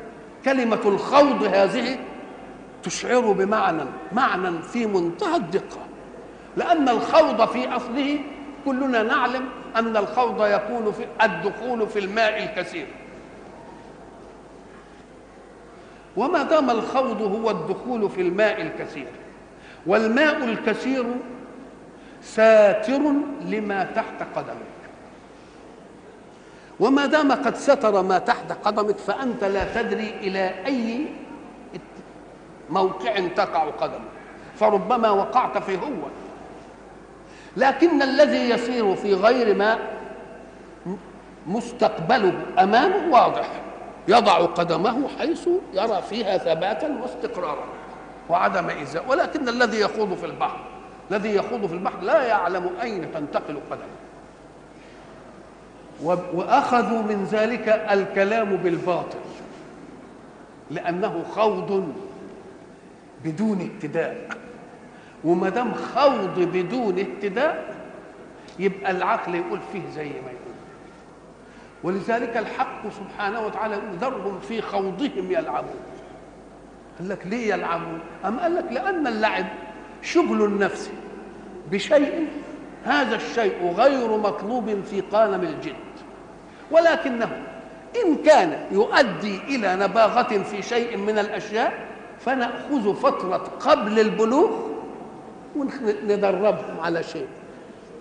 كلمة 0.44 0.80
الخوض 0.84 1.42
هذه 1.42 1.98
تشعر 2.82 3.20
بمعنى 3.20 3.82
معنى 4.12 4.62
في 4.62 4.86
منتهى 4.86 5.36
الدقة. 5.36 5.80
لأن 6.56 6.88
الخوض 6.88 7.48
في 7.48 7.68
أصله 7.68 8.18
كلنا 8.64 9.02
نعلم 9.02 9.48
أن 9.76 9.96
الخوض 9.96 10.46
يكون 10.46 10.92
في 10.92 11.06
الدخول 11.22 11.88
في 11.88 11.98
الماء 11.98 12.42
الكثير. 12.42 12.86
وما 16.16 16.42
دام 16.42 16.70
الخوض 16.70 17.22
هو 17.22 17.50
الدخول 17.50 18.10
في 18.10 18.20
الماء 18.20 18.62
الكثير. 18.62 19.06
والماء 19.86 20.44
الكثير 20.44 21.04
ساتر 22.22 23.00
لما 23.40 23.84
تحت 23.84 24.22
قدمك. 24.36 24.56
وما 26.80 27.06
دام 27.06 27.32
قد 27.32 27.56
ستر 27.56 28.02
ما 28.02 28.18
تحت 28.18 28.52
قدمك 28.52 28.98
فأنت 28.98 29.44
لا 29.44 29.82
تدري 29.82 30.08
إلى 30.20 30.54
أي 30.66 31.06
موقع 32.70 33.20
تقع 33.36 33.64
قدمك. 33.64 34.00
فربما 34.58 35.10
وقعت 35.10 35.58
في 35.58 35.76
هو. 35.76 36.08
لكن 37.56 38.02
الذي 38.02 38.50
يسير 38.50 38.96
في 38.96 39.14
غير 39.14 39.54
ماء 39.56 39.78
مستقبله 41.46 42.32
أمامه 42.58 43.12
واضح. 43.12 43.48
يضع 44.08 44.38
قدمه 44.46 45.08
حيث 45.18 45.48
يرى 45.74 46.02
فيها 46.10 46.38
ثباتا 46.38 46.98
واستقرارا 47.02 47.64
وعدم 48.28 48.68
إيذاء 48.68 49.04
ولكن 49.08 49.48
الذي 49.48 49.80
يخوض 49.80 50.14
في 50.14 50.26
البحر 50.26 50.60
الذي 51.10 51.34
يخوض 51.34 51.66
في 51.66 51.74
البحر 51.74 52.00
لا 52.00 52.22
يعلم 52.22 52.70
أين 52.82 53.12
تنتقل 53.12 53.58
قدمه. 53.70 54.00
وأخذوا 56.34 57.02
من 57.02 57.28
ذلك 57.32 57.68
الكلام 57.68 58.56
بالباطل 58.56 59.18
لأنه 60.70 61.24
خوض 61.34 61.92
بدون 63.24 63.70
ابتداء 63.74 64.28
وما 65.24 65.48
دام 65.48 65.72
خوض 65.94 66.38
بدون 66.38 66.98
ابتداء 66.98 67.74
يبقى 68.58 68.90
العقل 68.90 69.34
يقول 69.34 69.60
فيه 69.72 69.82
زي 69.94 70.04
ما 70.08 70.10
يقول. 70.30 70.39
ولذلك 71.82 72.36
الحق 72.36 72.82
سبحانه 72.90 73.40
وتعالى 73.46 73.80
ذرهم 74.00 74.40
في 74.40 74.62
خوضهم 74.62 75.30
يلعبون. 75.30 75.80
قال 76.98 77.08
لك 77.08 77.26
ليه 77.26 77.54
يلعبون؟ 77.54 78.00
أم 78.24 78.40
قال 78.40 78.54
لك 78.54 78.72
لأن 78.72 79.06
اللعب 79.06 79.46
شغل 80.02 80.44
النفس 80.44 80.90
بشيء 81.70 82.28
هذا 82.84 83.16
الشيء 83.16 83.72
غير 83.76 84.16
مطلوب 84.16 84.82
في 84.90 85.00
قالم 85.00 85.42
الجد 85.42 85.74
ولكنه 86.70 87.42
إن 88.04 88.16
كان 88.16 88.66
يؤدي 88.72 89.38
إلى 89.38 89.76
نباغة 89.76 90.42
في 90.42 90.62
شيء 90.62 90.96
من 90.96 91.18
الأشياء 91.18 91.72
فنأخذ 92.20 92.94
فترة 92.94 93.50
قبل 93.60 94.00
البلوغ 94.00 94.50
وندربهم 95.56 96.80
على 96.80 97.02
شيء. 97.02 97.26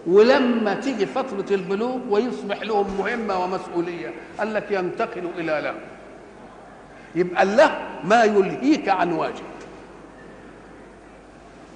ولما 0.07 0.73
تيجي 0.73 1.05
فترة 1.05 1.45
البلوغ 1.51 1.97
ويصبح 2.09 2.61
لهم 2.61 2.97
مهمة 2.97 3.43
ومسؤولية 3.43 4.13
قال 4.39 4.53
لك 4.53 4.71
ينتقل 4.71 5.29
إلى 5.37 5.61
له 5.61 5.75
يبقى 7.15 7.43
الله 7.43 7.79
ما 8.03 8.23
يلهيك 8.23 8.89
عن 8.89 9.11
واجب. 9.11 9.43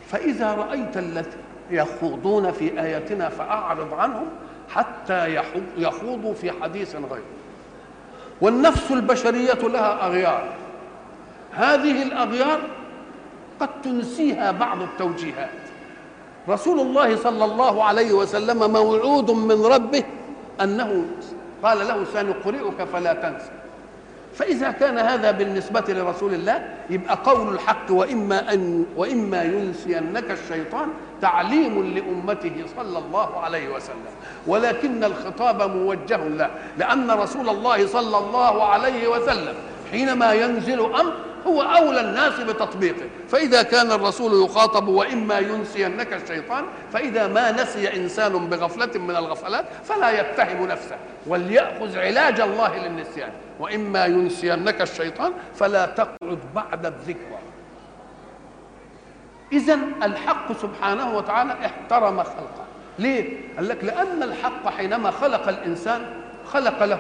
فإذا 0.07 0.53
رأيت 0.53 0.97
الذين 0.97 1.33
يخوضون 1.71 2.51
في 2.51 2.81
آياتنا 2.81 3.29
فأعرض 3.29 3.93
عنهم 3.93 4.25
حتى 4.69 5.41
يخوضوا 5.77 6.33
في 6.33 6.51
حديث 6.51 6.95
غيره. 6.95 7.23
والنفس 8.41 8.91
البشرية 8.91 9.53
لها 9.53 10.07
أغيار. 10.07 10.53
هذه 11.51 12.03
الأغيار 12.03 12.59
قد 13.59 13.69
تنسيها 13.83 14.51
بعض 14.51 14.81
التوجيهات. 14.81 15.62
رسول 16.49 16.79
الله 16.79 17.15
صلى 17.15 17.45
الله 17.45 17.83
عليه 17.83 18.13
وسلم 18.13 18.71
موعود 18.71 19.31
من 19.31 19.65
ربه 19.65 20.03
أنه 20.61 21.05
قال 21.63 21.77
له 21.87 22.05
سنقرئك 22.13 22.83
فلا 22.93 23.13
تنسى 23.13 23.51
فإذا 24.35 24.71
كان 24.71 24.97
هذا 24.97 25.31
بالنسبة 25.31 25.83
لرسول 25.87 26.33
الله 26.33 26.63
يبقى 26.89 27.19
قول 27.25 27.53
الحق 27.53 27.91
وإما 27.91 28.53
أن 28.53 28.85
وإما 28.97 29.43
ينسينك 29.43 30.31
الشيطان 30.31 30.87
تعليم 31.21 31.93
لأمته 31.95 32.51
صلى 32.77 32.97
الله 32.99 33.39
عليه 33.39 33.69
وسلم. 33.75 34.13
ولكن 34.47 35.03
الخطاب 35.03 35.75
موجه 35.75 36.27
له 36.27 36.49
لأن 36.77 37.11
رسول 37.11 37.49
الله 37.49 37.87
صلى 37.87 38.17
الله 38.17 38.63
عليه 38.63 39.07
وسلم 39.07 39.53
حينما 39.91 40.33
ينزل 40.33 40.79
أمر 40.79 41.13
هو 41.47 41.61
أولى 41.61 42.01
الناس 42.01 42.39
بتطبيقه. 42.39 43.05
فإذا 43.29 43.63
كان 43.63 43.91
الرسول 43.91 44.45
يخاطب 44.45 44.87
وإما 44.87 45.39
ينسينك 45.39 46.13
الشيطان 46.13 46.65
فإذا 46.93 47.27
ما 47.27 47.51
نسي 47.51 47.95
إنسان 47.95 48.49
بغفلة 48.49 48.99
من 48.99 49.15
الغفلات 49.15 49.65
فلا 49.83 50.19
يتهم 50.19 50.67
نفسه. 50.67 50.95
وليأخذ 51.27 51.97
علاج 51.97 52.41
الله 52.41 52.87
للنسيان. 52.87 53.31
وإما 53.59 54.05
ينسينك 54.05 54.81
الشيطان 54.81 55.33
فلا 55.55 55.85
تقعد 55.85 56.39
بعد 56.55 56.85
الذكرى. 56.85 57.39
إذا 59.51 59.79
الحق 60.03 60.61
سبحانه 60.61 61.17
وتعالى 61.17 61.55
احترم 61.65 62.23
خلقه. 62.23 62.63
ليه؟ 62.99 63.37
قال 63.55 63.67
لك 63.67 63.83
لأن 63.83 64.23
الحق 64.23 64.69
حينما 64.69 65.11
خلق 65.11 65.47
الإنسان 65.47 66.01
خلق 66.53 66.83
له 66.83 66.99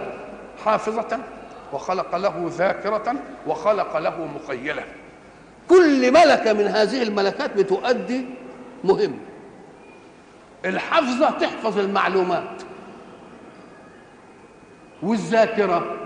حافظة 0.65 1.19
وخلق 1.73 2.15
له 2.15 2.51
ذاكرة 2.57 3.15
وخلق 3.47 3.97
له 3.97 4.27
مخيلة 4.35 4.83
كل 5.69 6.11
ملكة 6.11 6.53
من 6.53 6.67
هذه 6.67 7.03
الملكات 7.03 7.57
بتؤدي 7.57 8.25
مهم. 8.83 9.19
الحفظة 10.65 11.29
تحفظ 11.29 11.79
المعلومات. 11.79 12.61
والذاكرة 15.03 15.97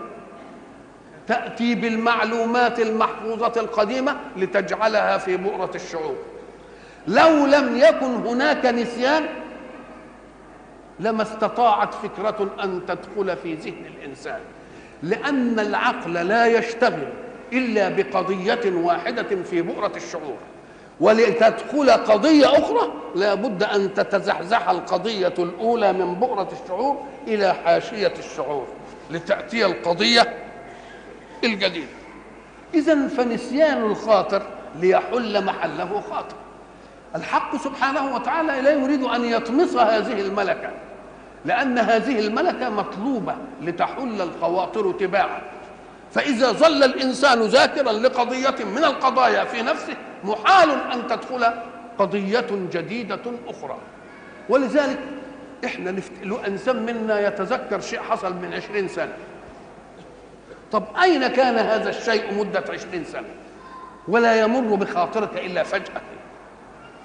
تأتي 1.27 1.75
بالمعلومات 1.75 2.80
المحفوظة 2.80 3.62
القديمة 3.62 4.15
لتجعلها 4.38 5.17
في 5.17 5.38
بؤرة 5.38 5.71
الشعوب. 5.75 6.15
لو 7.08 7.45
لم 7.45 7.77
يكن 7.77 8.06
هناك 8.27 8.65
نسيان 8.65 9.23
لما 10.99 11.21
استطاعت 11.21 11.93
فكرة 11.93 12.49
أن 12.63 12.82
تدخل 12.88 13.38
في 13.38 13.53
ذهن 13.53 13.86
الإنسان. 13.86 14.39
لأن 15.04 15.60
العقل 15.60 16.14
لا 16.14 16.46
يشتغل 16.46 17.08
إلا 17.54 17.90
بقضية 17.90 18.72
واحدة 18.74 19.44
في 19.44 19.62
بؤرة 19.62 19.92
الشعور. 19.96 20.38
ولتدخل 21.00 21.92
قضية 21.92 22.58
أخرى 22.58 22.94
لا 23.16 23.34
بد 23.34 23.64
أن 23.64 23.94
تتزحزح 23.94 24.70
القضية 24.70 25.34
الأولى 25.40 25.94
من 25.94 26.16
بؤرة 26.16 26.50
الشعور 26.64 27.04
إلى 27.28 27.54
حاشية 27.54 28.14
الشعور 28.20 28.68
لتأتي 29.12 29.66
القضية 29.66 30.34
الجديدة. 31.44 31.88
إذا 32.74 33.08
فنسيان 33.08 33.84
الخاطر 33.84 34.42
ليحل 34.80 35.46
محله 35.46 36.02
خاطر. 36.10 36.36
الحق 37.16 37.56
سبحانه 37.56 38.16
وتعالى 38.16 38.62
لا 38.62 38.72
يريد 38.72 39.04
أن 39.04 39.26
يطمس 39.26 39.76
هذه 39.76 40.22
الملكة. 40.22 40.72
لأن 41.48 41.78
هذه 41.78 42.20
الملكة 42.20 42.70
مطلوبة 42.70 43.36
لتحل 43.62 44.22
الخواطر 44.22 44.92
تباعا. 44.92 45.42
فإذا 46.12 46.52
ظل 46.52 46.84
الإنسان 46.84 47.42
ذاكرا 47.42 47.92
لقضية 47.92 48.66
من 48.76 48.84
القضايا 48.84 49.44
في 49.44 49.62
نفسه 49.62 49.94
محال 50.24 50.70
أن 50.70 51.08
تدخل 51.08 51.46
قضية 52.00 52.48
جديدة 52.72 53.22
أخرى. 53.48 53.78
ولذلك 54.50 55.00
إحنا 55.66 55.92
نفت... 55.92 56.12
لو 56.24 56.38
انسان 56.38 56.86
منا 56.86 57.28
يتذكر 57.28 57.80
شيء 57.80 58.00
حصل 58.00 58.34
من 58.34 58.54
عشرين 58.54 58.88
سنة. 58.88 59.14
طب 60.72 60.84
أين 61.02 61.28
كان 61.28 61.56
هذا 61.56 61.90
الشيء 61.90 62.34
مدة 62.40 62.64
عشرين 62.70 63.06
سنة؟ 63.06 63.30
ولا 64.08 64.42
يمر 64.42 64.76
بخاطرك 64.76 65.38
إلا 65.38 65.64
فجأة. 65.64 66.02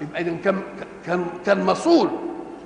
يبقى 0.01 0.25
كان 0.25 0.63
كان 1.07 1.27
كان 1.47 1.65
مصول 1.65 2.11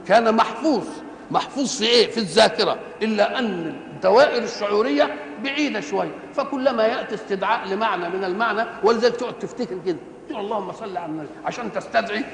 كان 0.08 0.34
محفوظ. 0.34 0.86
محفوظ 1.30 1.78
في 1.78 1.86
إيه؟ 1.86 2.10
في 2.10 2.18
الذاكرة 2.18 2.78
إلا 3.02 3.38
أن 3.38 3.76
الدوائر 3.94 4.42
الشعورية 4.42 5.14
بعيدة 5.44 5.80
شوية 5.80 6.10
فكلما 6.34 6.86
يأتي 6.86 7.14
استدعاء 7.14 7.68
لمعنى 7.68 8.08
من 8.08 8.24
المعنى 8.24 8.68
ولذلك 8.82 9.16
تقعد 9.16 9.38
تفتكر 9.38 9.78
كده. 9.86 9.98
تقول 10.28 10.40
اللهم 10.40 10.72
صل 10.72 10.96
على 10.96 11.12
النبي 11.12 11.28
عشان 11.44 11.72
تستدعي 11.72 12.24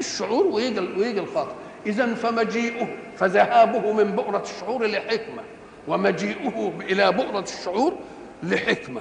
الشعور 0.00 0.46
ويجي 0.46 0.80
ويجي 0.80 1.20
الخاطر. 1.20 1.54
اذا 1.86 2.14
فمجيئه 2.14 2.96
فذهابه 3.16 3.92
من 3.92 4.16
بؤرة 4.16 4.42
الشعور 4.42 4.86
لحكمة 4.86 5.42
ومجيئه 5.88 6.72
إلى 6.80 7.12
بؤرة 7.12 7.44
الشعور 7.58 7.94
لحكمة. 8.42 9.00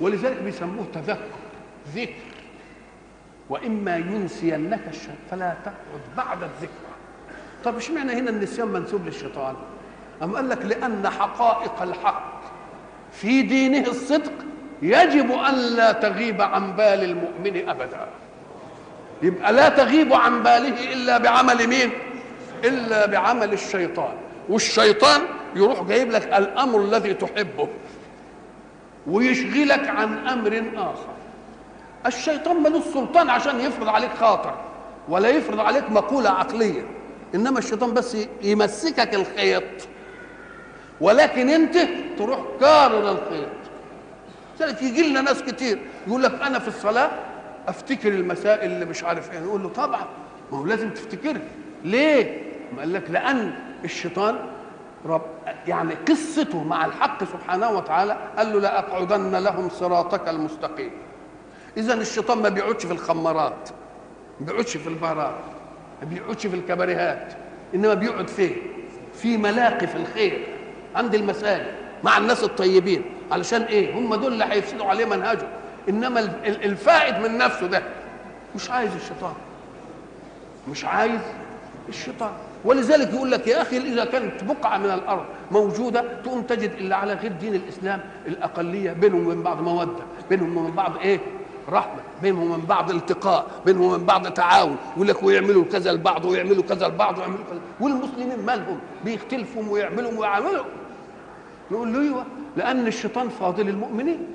ولذلك 0.00 0.42
بيسموه 0.42 0.86
تذكر 0.94 1.18
ذكر. 1.94 2.14
وإما 3.50 3.96
ينسينك 3.96 4.80
الشيء 4.88 5.14
فلا 5.30 5.56
تقعد 5.64 6.16
بعد 6.16 6.42
الذكرى 6.42 6.89
طب 7.64 7.76
اشمعنى 7.76 8.12
هنا 8.12 8.30
النسيان 8.30 8.68
منسوب 8.68 9.06
للشيطان؟ 9.06 9.54
أم 10.22 10.36
قال 10.36 10.48
لك 10.48 10.64
لأن 10.64 11.08
حقائق 11.08 11.82
الحق 11.82 12.40
في 13.12 13.42
دينه 13.42 13.88
الصدق 13.88 14.32
يجب 14.82 15.32
أن 15.32 15.54
لا 15.54 15.92
تغيب 15.92 16.42
عن 16.42 16.72
بال 16.72 17.04
المؤمن 17.04 17.68
أبدا. 17.68 18.08
يبقى 19.22 19.52
لا 19.52 19.68
تغيب 19.68 20.12
عن 20.12 20.42
باله 20.42 20.92
إلا 20.92 21.18
بعمل 21.18 21.66
مين؟ 21.66 21.90
إلا 22.64 23.06
بعمل 23.06 23.52
الشيطان. 23.52 24.12
والشيطان 24.48 25.20
يروح 25.56 25.82
جايب 25.82 26.10
لك 26.10 26.22
الأمر 26.24 26.80
الذي 26.80 27.14
تحبه 27.14 27.68
ويشغلك 29.06 29.88
عن 29.88 30.28
أمر 30.28 30.64
آخر. 30.76 31.12
الشيطان 32.06 32.62
ملوش 32.62 32.84
سلطان 32.94 33.30
عشان 33.30 33.60
يفرض 33.60 33.88
عليك 33.88 34.10
خاطر 34.20 34.54
ولا 35.08 35.28
يفرض 35.28 35.60
عليك 35.60 35.90
مقولة 35.90 36.30
عقلية. 36.30 36.82
إنما 37.34 37.58
الشيطان 37.58 37.94
بس 37.94 38.16
يمسكك 38.42 39.14
الخيط. 39.14 39.62
ولكن 41.00 41.48
أنت 41.48 41.76
تروح 42.18 42.40
كارر 42.60 43.10
الخيط 43.10 43.48
لذلك 44.60 44.82
يجي 44.82 45.10
لنا 45.10 45.20
ناس 45.20 45.42
كتير 45.42 45.78
يقول 46.06 46.22
لك 46.22 46.42
أنا 46.42 46.58
في 46.58 46.68
الصلاة 46.68 47.10
أفتكر 47.68 48.08
المسائل 48.08 48.70
اللي 48.72 48.84
مش 48.84 49.04
عارف 49.04 49.32
إيه. 49.32 49.38
نقول 49.40 49.62
له 49.62 49.68
طبعا 49.68 50.04
ما 50.52 50.58
هو 50.58 50.66
لازم 50.66 50.90
تفتكرها 50.90 51.42
ليه؟ 51.84 52.42
ما 52.72 52.80
قال 52.80 52.92
لك 52.92 53.10
لأن 53.10 53.52
الشيطان 53.84 54.38
رب 55.06 55.22
يعني 55.66 55.94
قصته 55.94 56.62
مع 56.62 56.84
الحق 56.86 57.24
سبحانه 57.24 57.70
وتعالى 57.70 58.16
قال 58.36 58.52
له 58.52 58.60
لاقعدن 58.60 59.36
لهم 59.36 59.68
صراطك 59.68 60.28
المستقيم. 60.28 60.90
اذا 61.76 61.94
الشيطان 61.94 62.38
ما 62.42 62.48
بيقعدش 62.48 62.86
في 62.86 62.92
الخمارات 62.92 63.68
ما 64.40 64.46
بيقعدش 64.46 64.76
في 64.76 64.88
البارات 64.88 65.34
ما 65.34 65.59
بيقعدش 66.06 66.46
في 66.46 66.56
الكباريهات 66.56 67.32
إنما 67.74 67.94
بيقعد 67.94 68.28
فين؟ 68.28 68.56
في 69.14 69.36
ملاقف 69.36 69.96
الخير 69.96 70.46
عند 70.96 71.14
المساجد 71.14 71.66
مع 72.04 72.18
الناس 72.18 72.44
الطيبين. 72.44 73.02
علشان 73.32 73.62
إيه؟ 73.62 73.94
هم 73.98 74.14
دول 74.14 74.32
اللي 74.32 74.44
هيفسدوا 74.44 74.86
عليه 74.86 75.04
منهجه. 75.04 75.46
إنما 75.88 76.20
الفائد 76.46 77.14
من 77.18 77.38
نفسه 77.38 77.66
ده 77.66 77.82
مش 78.54 78.70
عايز 78.70 78.90
الشيطان. 78.94 79.34
مش 80.70 80.84
عايز 80.84 81.20
الشيطان. 81.88 82.30
ولذلك 82.64 83.14
يقول 83.14 83.30
لك 83.30 83.46
يا 83.46 83.62
أخي 83.62 83.76
إذا 83.78 84.04
كانت 84.04 84.44
بقعة 84.44 84.78
من 84.78 84.90
الأرض 84.90 85.24
موجودة 85.50 86.04
تقوم 86.24 86.42
تجد 86.42 86.70
إلا 86.72 86.96
على 86.96 87.12
غير 87.14 87.32
دين 87.32 87.54
الإسلام 87.54 88.00
الأقلية 88.26 88.92
بينهم 88.92 89.26
وبين 89.26 89.42
بعض 89.42 89.60
مودة 89.62 90.02
بينهم 90.30 90.56
وبين 90.56 90.74
بعض 90.74 90.96
إيه؟ 90.96 91.20
رحمه 91.70 92.00
بينهم 92.22 92.50
وبين 92.50 92.64
بعض 92.66 92.90
التقاء 92.90 93.46
بينهم 93.66 93.92
وبين 93.92 94.06
بعض 94.06 94.26
تعاون 94.26 94.76
يقول 94.96 95.08
لك 95.08 95.22
ويعملوا 95.22 95.64
كذا 95.64 95.92
لبعض 95.92 96.24
ويعملوا 96.24 96.62
كذا 96.62 96.88
لبعض 96.88 97.18
ويعملوا 97.18 97.44
كذا. 97.50 97.60
والمسلمين 97.80 98.46
مالهم؟ 98.46 98.78
بيختلفوا 99.04 99.62
ويعملوا 99.70 100.10
ويعملوا. 100.16 100.64
نقول 101.70 101.92
له 101.92 102.00
أيوه 102.00 102.24
لأن 102.56 102.86
الشيطان 102.86 103.28
فاضل 103.28 103.68
المؤمنين 103.68 104.26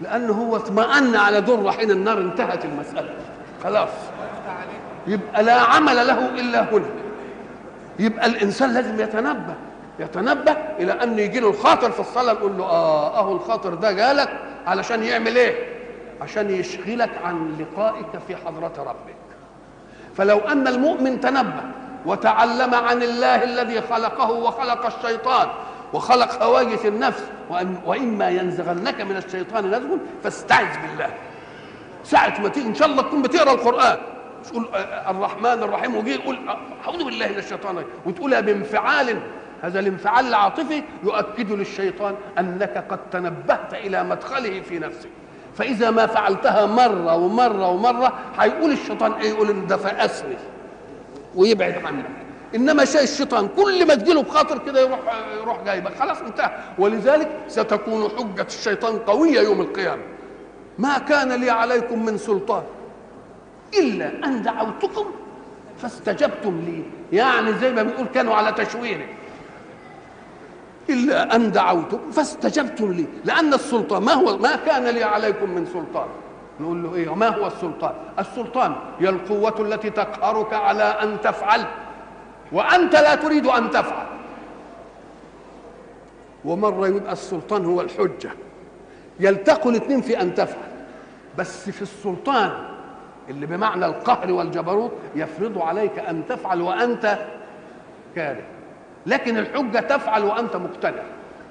لأنه 0.00 0.32
هو 0.32 0.56
اطمأن 0.56 1.16
على 1.16 1.40
در 1.40 1.72
حين 1.72 1.90
النار 1.90 2.18
انتهت 2.18 2.64
المسألة. 2.64 3.14
خلاص. 3.64 3.88
يبقى 5.06 5.42
لا 5.42 5.60
عمل 5.60 5.96
له 6.06 6.28
إلا 6.28 6.72
هنا. 6.72 6.86
يبقى 7.98 8.26
الإنسان 8.26 8.74
لازم 8.74 9.00
يتنبه. 9.00 9.54
يتنبه 9.98 10.56
إلى 10.78 10.92
أن 10.92 11.18
يجي 11.18 11.40
له 11.40 11.50
الخاطر 11.50 11.90
في 11.90 12.00
الصلاة 12.00 12.32
نقول 12.32 12.58
له 12.58 12.64
آه 12.64 13.18
أهو 13.18 13.32
الخاطر 13.32 13.74
ده 13.74 13.92
جالك 13.92 14.28
علشان 14.66 15.02
يعمل 15.02 15.36
إيه؟ 15.36 15.81
عشان 16.22 16.50
يشغلك 16.50 17.10
عن 17.24 17.56
لقائك 17.58 18.18
في 18.28 18.36
حضرة 18.36 18.72
ربك. 18.78 19.16
فلو 20.16 20.38
أن 20.38 20.68
المؤمن 20.68 21.20
تنبه 21.20 21.62
وتعلم 22.06 22.74
عن 22.74 23.02
الله 23.02 23.44
الذي 23.44 23.80
خلقه 23.80 24.30
وخلق 24.30 24.86
الشيطان 24.86 25.48
وخلق 25.92 26.42
هواجس 26.42 26.86
النفس 26.86 27.24
وإما 27.86 28.30
ينزغنك 28.30 29.00
من 29.00 29.16
الشيطان 29.16 29.70
نزغ 29.70 29.96
فاستعذ 30.22 30.66
بالله. 30.82 31.10
ساعة 32.04 32.40
ما 32.40 32.48
تيجي 32.48 32.68
إن 32.68 32.74
شاء 32.74 32.88
الله 32.88 33.02
تكون 33.02 33.22
بتقرأ 33.22 33.52
القرآن. 33.52 33.98
تقول 34.44 34.68
الرحمن 35.08 35.62
الرحيم 35.62 35.96
وجي 35.96 36.14
يقول 36.14 36.38
أعوذ 36.84 37.04
بالله 37.04 37.28
من 37.28 37.38
الشيطان 37.38 37.84
وتقولها 38.06 38.40
بانفعال 38.40 39.18
هذا 39.62 39.80
الانفعال 39.80 40.26
العاطفي 40.26 40.82
يؤكد 41.04 41.52
للشيطان 41.52 42.14
أنك 42.38 42.84
قد 42.88 42.98
تنبهت 43.10 43.74
إلى 43.74 44.04
مدخله 44.04 44.60
في 44.60 44.78
نفسك 44.78 45.08
فإذا 45.56 45.90
ما 45.90 46.06
فعلتها 46.06 46.66
مرة 46.66 47.16
ومرة 47.16 47.68
ومرة 47.68 48.12
هيقول 48.38 48.70
الشيطان 48.70 49.12
إيه؟ 49.12 49.28
يقول 49.28 49.66
ده 49.66 49.76
فاسري 49.76 50.36
ويبعد 51.34 51.74
عنك 51.84 52.04
إنما 52.54 52.84
شيء 52.84 53.02
الشيطان 53.02 53.48
كل 53.56 53.86
ما 53.86 53.94
تجيله 53.94 54.22
بخاطر 54.22 54.58
كده 54.58 54.80
يروح 54.80 54.98
يروح 55.42 55.64
جايبك. 55.64 55.94
خلاص 55.98 56.18
انتهى. 56.20 56.50
ولذلك 56.78 57.28
ستكون 57.48 58.08
حجة 58.18 58.46
الشيطان 58.46 58.98
قوية 58.98 59.40
يوم 59.40 59.60
القيامة. 59.60 60.02
ما 60.78 60.98
كان 60.98 61.32
لي 61.32 61.50
عليكم 61.50 62.04
من 62.04 62.18
سلطان 62.18 62.62
إلا 63.78 64.24
أن 64.24 64.42
دعوتكم 64.42 65.04
فاستجبتم 65.78 66.60
لي. 66.66 66.82
يعني 67.18 67.52
زي 67.52 67.72
ما 67.72 67.82
بنقول 67.82 68.06
كانوا 68.14 68.34
على 68.34 68.52
تشويره. 68.52 69.06
إلا 70.90 71.36
أن 71.36 71.52
دعوتكم 71.52 72.10
فاستجبتم 72.10 72.92
لي 72.92 73.06
لأن 73.24 73.54
السلطان 73.54 74.02
ما 74.02 74.12
هو 74.12 74.38
ما 74.38 74.56
كان 74.56 74.84
لي 74.84 75.04
عليكم 75.04 75.50
من 75.50 75.66
سلطان. 75.66 76.06
نقول 76.60 76.82
له 76.82 76.94
إيه؟ 76.94 77.14
ما 77.14 77.28
هو 77.28 77.46
السلطان؟ 77.46 77.94
السلطان 78.18 78.74
هي 79.00 79.08
القوة 79.08 79.60
التي 79.60 79.90
تقهرك 79.90 80.52
على 80.52 80.82
أن 80.82 81.20
تفعل 81.20 81.64
وأنت 82.52 82.92
لا 82.92 83.14
تريد 83.14 83.46
أن 83.46 83.70
تفعل. 83.70 84.06
ومرة 86.44 86.88
يبقى 86.88 87.12
السلطان 87.12 87.64
هو 87.64 87.80
الحجة. 87.80 88.30
يلتقوا 89.20 89.70
الاثنين 89.70 90.00
في 90.00 90.20
أن 90.20 90.34
تفعل. 90.34 90.72
بس 91.38 91.70
في 91.70 91.82
السلطان 91.82 92.50
اللي 93.28 93.46
بمعنى 93.46 93.86
القهر 93.86 94.32
والجبروت 94.32 94.92
يفرض 95.16 95.58
عليك 95.58 95.98
أن 95.98 96.22
تفعل 96.28 96.60
وأنت 96.60 97.18
كاره. 98.16 98.42
لكن 99.06 99.38
الحجة 99.38 99.78
تفعل 99.78 100.24
وأنت 100.24 100.56
مقتنع 100.56 101.02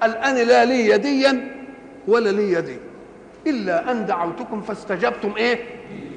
قال 0.02 0.16
أنا 0.16 0.38
لا 0.38 0.64
لي 0.64 0.86
يديا 0.88 1.50
ولا 2.08 2.30
لي 2.30 2.60
دي 2.60 2.76
إلا 3.46 3.90
أن 3.90 4.06
دعوتكم 4.06 4.60
فاستجبتم 4.60 5.32
إيه؟ 5.36 5.58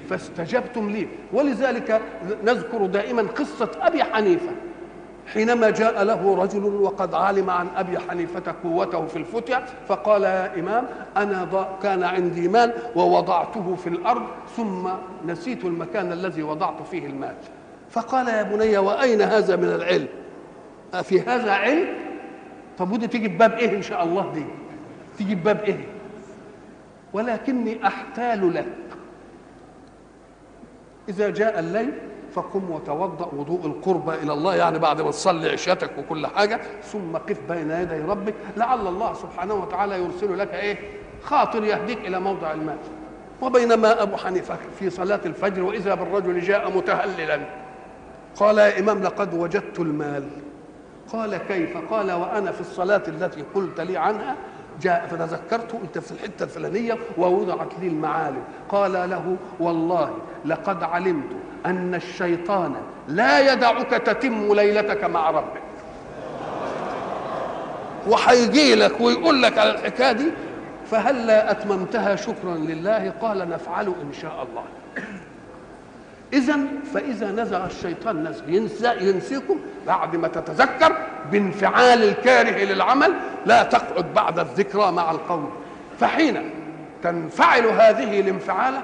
فاستجبتم 0.09 0.89
لي. 0.89 1.07
ولذلك 1.33 2.01
نذكر 2.43 2.85
دائما 2.85 3.21
قصة 3.21 3.69
أبي 3.81 4.03
حنيفة. 4.03 4.51
حينما 5.33 5.69
جاء 5.69 6.03
له 6.03 6.35
رجل 6.43 6.63
وقد 6.63 7.13
علم 7.13 7.49
عن 7.49 7.67
أبي 7.75 7.99
حنيفة 7.99 8.55
قوته 8.63 9.05
في 9.05 9.15
الفتيا 9.15 9.65
فقال 9.87 10.23
يا 10.23 10.59
إمام 10.59 10.87
أنا 11.17 11.67
كان 11.83 12.03
عندي 12.03 12.47
مال 12.47 12.73
ووضعته 12.95 13.75
في 13.75 13.89
الأرض 13.89 14.23
ثم 14.57 14.87
نسيت 15.25 15.65
المكان 15.65 16.11
الذي 16.11 16.43
وضعت 16.43 16.81
فيه 16.91 17.05
المال. 17.05 17.35
فقال 17.89 18.27
يا 18.27 18.43
بني 18.43 18.77
وأين 18.77 19.21
هذا 19.21 19.55
من 19.55 19.69
العلم؟ 19.69 20.07
في 21.01 21.21
هذا 21.21 21.51
علم 21.51 21.87
طب 22.77 22.91
ودي 22.91 23.07
تيجي 23.07 23.27
بباب 23.27 23.53
إيه 23.53 23.75
إن 23.77 23.81
شاء 23.81 24.03
الله 24.03 24.31
دي؟ 24.33 24.45
تيجي 25.17 25.35
بباب 25.35 25.59
إيه؟ 25.63 25.85
ولكني 27.13 27.87
أحتال 27.87 28.53
لك. 28.53 28.65
إذا 31.09 31.29
جاء 31.29 31.59
الليل 31.59 31.91
فقم 32.33 32.71
وتوضأ 32.71 33.25
وضوء 33.35 33.65
القربى 33.65 34.13
إلى 34.15 34.33
الله 34.33 34.55
يعني 34.55 34.79
بعد 34.79 35.01
ما 35.01 35.11
تصلي 35.11 35.49
عشاتك 35.49 35.89
وكل 35.97 36.27
حاجة 36.27 36.61
ثم 36.83 37.17
قف 37.17 37.39
بين 37.49 37.71
يدي 37.71 37.97
ربك 38.01 38.33
لعل 38.57 38.87
الله 38.87 39.13
سبحانه 39.13 39.53
وتعالى 39.53 40.03
يرسل 40.03 40.39
لك 40.39 40.53
إيه؟ 40.53 40.77
خاطر 41.23 41.63
يهديك 41.63 41.97
إلى 42.07 42.19
موضع 42.19 42.51
الماء 42.51 42.77
وبينما 43.41 44.01
أبو 44.03 44.17
حنيفة 44.17 44.57
في 44.79 44.89
صلاة 44.89 45.19
الفجر 45.25 45.63
وإذا 45.63 45.95
بالرجل 45.95 46.39
جاء 46.39 46.77
متهللا 46.77 47.39
قال 48.35 48.57
يا 48.57 48.79
إمام 48.79 49.03
لقد 49.03 49.33
وجدت 49.33 49.79
المال. 49.79 50.23
قال 51.13 51.37
كيف؟ 51.37 51.77
قال 51.77 52.11
وأنا 52.11 52.51
في 52.51 52.61
الصلاة 52.61 53.03
التي 53.07 53.43
قلت 53.55 53.81
لي 53.81 53.97
عنها 53.97 54.35
جاء 54.81 55.07
فتذكرت 55.11 55.71
قلت 55.71 55.97
في 55.97 56.11
الحتة 56.11 56.43
الفلانية 56.43 56.97
ووضعت 57.17 57.79
لي 57.81 57.87
المعالم. 57.87 58.43
قال 58.69 58.91
له 58.91 59.35
والله 59.59 60.13
لقد 60.45 60.83
علمت 60.83 61.29
أن 61.65 61.95
الشيطان 61.95 62.75
لا 63.07 63.53
يدعك 63.53 63.89
تتم 63.89 64.53
ليلتك 64.53 65.03
مع 65.03 65.29
ربك. 65.29 65.61
وهيجي 68.07 68.75
لك 68.75 69.01
ويقول 69.01 69.41
لك 69.43 69.57
على 69.57 69.71
الحكاية 69.71 70.11
دي 70.11 70.31
فهلا 70.85 71.51
أتممتها؟ 71.51 72.15
شكرا 72.15 72.55
لله. 72.55 73.13
قال 73.21 73.49
نفعل 73.49 73.85
إن 73.87 74.13
شاء 74.21 74.47
الله. 74.49 74.63
اذا 76.35 76.59
فإذا 76.93 77.31
نزغ 77.31 77.65
الشيطان 77.65 78.23
نزغ 78.23 78.49
ينسى 78.49 78.93
ينسيكم 79.01 79.59
بعد 79.87 80.15
ما 80.15 80.27
تتذكر 80.27 80.97
بانفعال 81.31 82.03
الكاره 82.03 82.63
للعمل 82.63 83.13
لا 83.45 83.63
تقعد 83.63 84.13
بعد 84.13 84.39
الذكرى 84.39 84.91
مع 84.91 85.11
القوم. 85.11 85.51
فحين 85.99 86.49
تنفعل 87.03 87.65
هذه 87.65 88.19
الانفعالة 88.19 88.83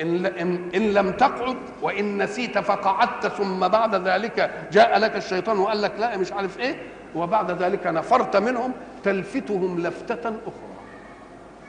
إن, 0.00 0.26
إن, 0.74 0.92
لم 0.92 1.12
تقعد 1.12 1.56
وإن 1.82 2.22
نسيت 2.22 2.58
فقعدت 2.58 3.26
ثم 3.26 3.68
بعد 3.68 3.94
ذلك 4.08 4.50
جاء 4.72 4.98
لك 4.98 5.16
الشيطان 5.16 5.58
وقال 5.58 5.82
لك 5.82 5.92
لا 5.98 6.16
مش 6.16 6.32
عارف 6.32 6.60
إيه 6.60 6.76
وبعد 7.14 7.62
ذلك 7.62 7.86
نفرت 7.86 8.36
منهم 8.36 8.72
تلفتهم 9.04 9.80
لفتة 9.80 10.28
أخرى. 10.28 10.76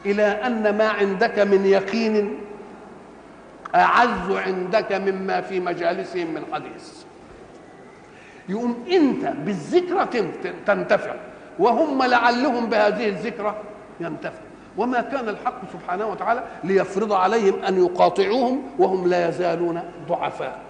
إلى 0.05 0.23
أن 0.23 0.77
ما 0.77 0.89
عندك 0.89 1.39
من 1.39 1.65
يقين 1.65 2.37
أعز 3.75 4.31
عندك 4.31 4.91
مما 4.93 5.41
في 5.41 5.59
مجالسهم 5.59 6.27
من 6.33 6.43
حديث. 6.53 7.03
يقوم 8.49 8.85
أنت 8.91 9.25
بالذكرى 9.25 10.23
تنتفع 10.65 11.15
وهم 11.59 12.03
لعلهم 12.03 12.69
بهذه 12.69 13.09
الذكرى 13.09 13.55
ينتفع. 13.99 14.39
وما 14.77 15.01
كان 15.01 15.29
الحق 15.29 15.61
سبحانه 15.73 16.05
وتعالى 16.05 16.43
ليفرض 16.63 17.13
عليهم 17.13 17.63
أن 17.63 17.85
يقاطعوهم 17.85 18.61
وهم 18.79 19.07
لا 19.07 19.29
يزالون 19.29 19.81
ضعفاء. 20.07 20.66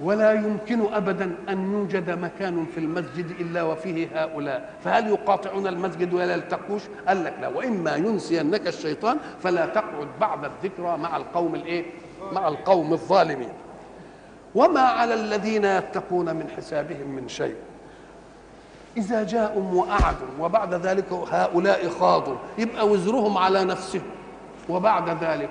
ولا 0.00 0.32
يمكن 0.32 0.94
ابدا 0.94 1.36
أن 1.48 1.72
يوجد 1.72 2.10
مكان 2.10 2.66
في 2.74 2.78
المسجد 2.78 3.30
إلا 3.40 3.62
وفيه 3.62 4.08
هؤلاء. 4.14 4.70
فهل 4.84 5.08
يقاطعون 5.08 5.66
المسجد 5.66 6.14
ولا 6.14 6.32
يلتقوش؟ 6.32 6.82
قال 7.08 7.24
لك 7.24 7.34
لا. 7.40 7.48
وإما 7.48 7.96
ينسينك 7.96 8.66
الشيطان 8.66 9.18
فلا 9.42 9.66
تقعد 9.66 10.08
بعد 10.20 10.44
الذكرى 10.44 10.96
مع 10.96 11.16
القوم 11.16 11.54
الإيه؟ 11.54 11.84
مع 12.32 12.48
القوم 12.48 12.92
الظالمين. 12.92 13.52
وما 14.54 14.80
على 14.80 15.14
الذين 15.14 15.64
يتقون 15.64 16.36
من 16.36 16.48
حسابهم 16.56 17.08
من 17.08 17.28
شيء. 17.28 17.56
إذا 18.96 19.24
جاءوا 19.24 19.72
وقعدوا 19.74 20.28
وبعد 20.40 20.74
ذلك 20.74 21.12
هؤلاء 21.12 21.88
خاضوا. 21.88 22.36
يبقى 22.58 22.88
وزرهم 22.88 23.38
على 23.38 23.64
نفسهم. 23.64 24.02
وبعد 24.68 25.24
ذلك 25.24 25.48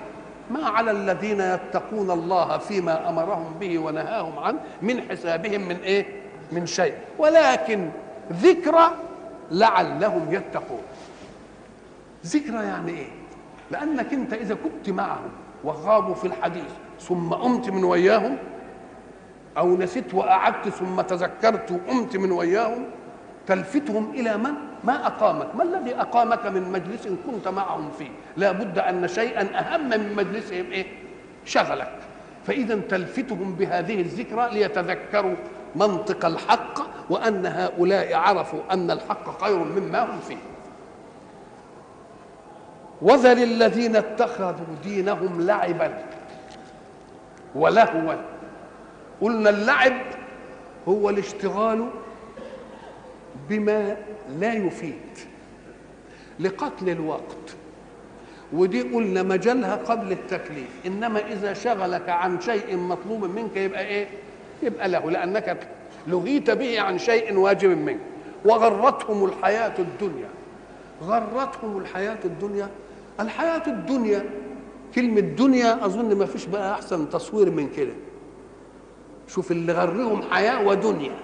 ما 0.50 0.68
على 0.68 0.90
الذين 0.90 1.40
يتقون 1.40 2.10
الله 2.10 2.58
فيما 2.58 3.08
أمرهم 3.08 3.54
به 3.60 3.78
ونهاهم 3.78 4.38
عنه 4.38 4.58
من 4.82 5.02
حسابهم 5.10 5.68
من 5.68 5.76
إيه؟ 5.76 6.06
من 6.52 6.66
شيء 6.66 6.94
ولكن 7.18 7.90
ذكرى 8.32 8.90
لعلهم 9.50 10.34
يتقون 10.34 10.82
ذكرى 12.26 12.64
يعني 12.64 12.90
إيه؟ 12.92 13.08
لأنك 13.70 14.12
أنت 14.12 14.32
إذا 14.32 14.54
كنت 14.54 14.90
معهم 14.90 15.30
وغابوا 15.64 16.14
في 16.14 16.26
الحديث 16.26 16.70
ثم 17.00 17.28
قمت 17.34 17.70
من 17.70 17.84
وياهم 17.84 18.36
أو 19.58 19.76
نسيت 19.76 20.14
وقعدت 20.14 20.68
ثم 20.68 21.00
تذكرت 21.00 21.70
وقمت 21.72 22.16
من 22.16 22.32
وياهم 22.32 22.84
تلفتهم 23.48 24.10
إلى 24.14 24.36
من؟ 24.36 24.50
ما 24.84 25.06
أقامك؟ 25.06 25.54
ما 25.54 25.62
الذي 25.62 25.94
أقامك 25.94 26.46
من 26.46 26.72
مجلس 26.72 27.08
كنت 27.26 27.48
معهم 27.48 27.90
فيه؟ 27.98 28.10
لا 28.36 28.52
بد 28.52 28.78
أن 28.78 29.08
شيئا 29.08 29.58
أهم 29.58 29.88
من 29.88 30.14
مجلسهم 30.16 30.70
إيه؟ 30.72 30.86
شغلك. 31.44 31.98
فاذا 32.46 32.80
تلفتهم 32.88 33.54
بهذه 33.54 34.00
الذكرى 34.00 34.48
ليتذكروا 34.52 35.34
منطق 35.76 36.24
الحق 36.26 36.78
وأن 37.10 37.46
هؤلاء 37.46 38.14
عرفوا 38.14 38.60
أن 38.70 38.90
الحق 38.90 39.44
خير 39.44 39.58
مما 39.58 40.04
هم 40.04 40.20
فيه. 40.20 40.36
وذر 43.02 43.36
الذين 43.36 43.96
اتخذوا 43.96 44.76
دينهم 44.82 45.40
لعبا 45.40 45.98
ولهوا. 47.54 48.14
قلنا 49.20 49.50
اللعب 49.50 50.00
هو 50.88 51.10
الاشتغال 51.10 51.88
بما 53.48 53.96
لا 54.40 54.54
يفيد 54.54 54.94
لقتل 56.40 56.88
الوقت. 56.88 57.54
ودي 58.52 58.82
قلنا 58.82 59.22
مجالها 59.22 59.76
قبل 59.76 60.12
التكليف 60.12 60.68
إنما 60.86 61.32
إذا 61.32 61.52
شغلك 61.52 62.08
عن 62.08 62.40
شيء 62.40 62.76
مطلوب 62.76 63.24
منك 63.24 63.56
يبقى 63.56 63.86
إيه؟ 63.86 64.08
يبقى 64.62 64.88
له 64.88 65.10
لأنك 65.10 65.68
لهيت 66.06 66.50
به 66.50 66.80
عن 66.80 66.98
شيء 66.98 67.36
واجب 67.36 67.70
منك. 67.70 67.98
وغرتهم 68.44 69.24
الحياة 69.24 69.74
الدنيا. 69.78 70.28
غرتهم 71.02 71.78
الحياة 71.78 72.18
الدنيا. 72.24 72.68
الحياة 73.20 73.62
الدنيا 73.66 74.24
كلمة 74.94 75.20
دنيا 75.20 75.84
أظن 75.86 76.14
ما 76.16 76.26
فيش 76.26 76.46
بقى 76.46 76.72
أحسن 76.72 77.10
تصوير 77.10 77.50
من 77.50 77.68
كده. 77.76 77.92
شوف 79.28 79.50
اللي 79.50 79.72
غرهم 79.72 80.22
حياة 80.22 80.66
ودنيا. 80.66 81.14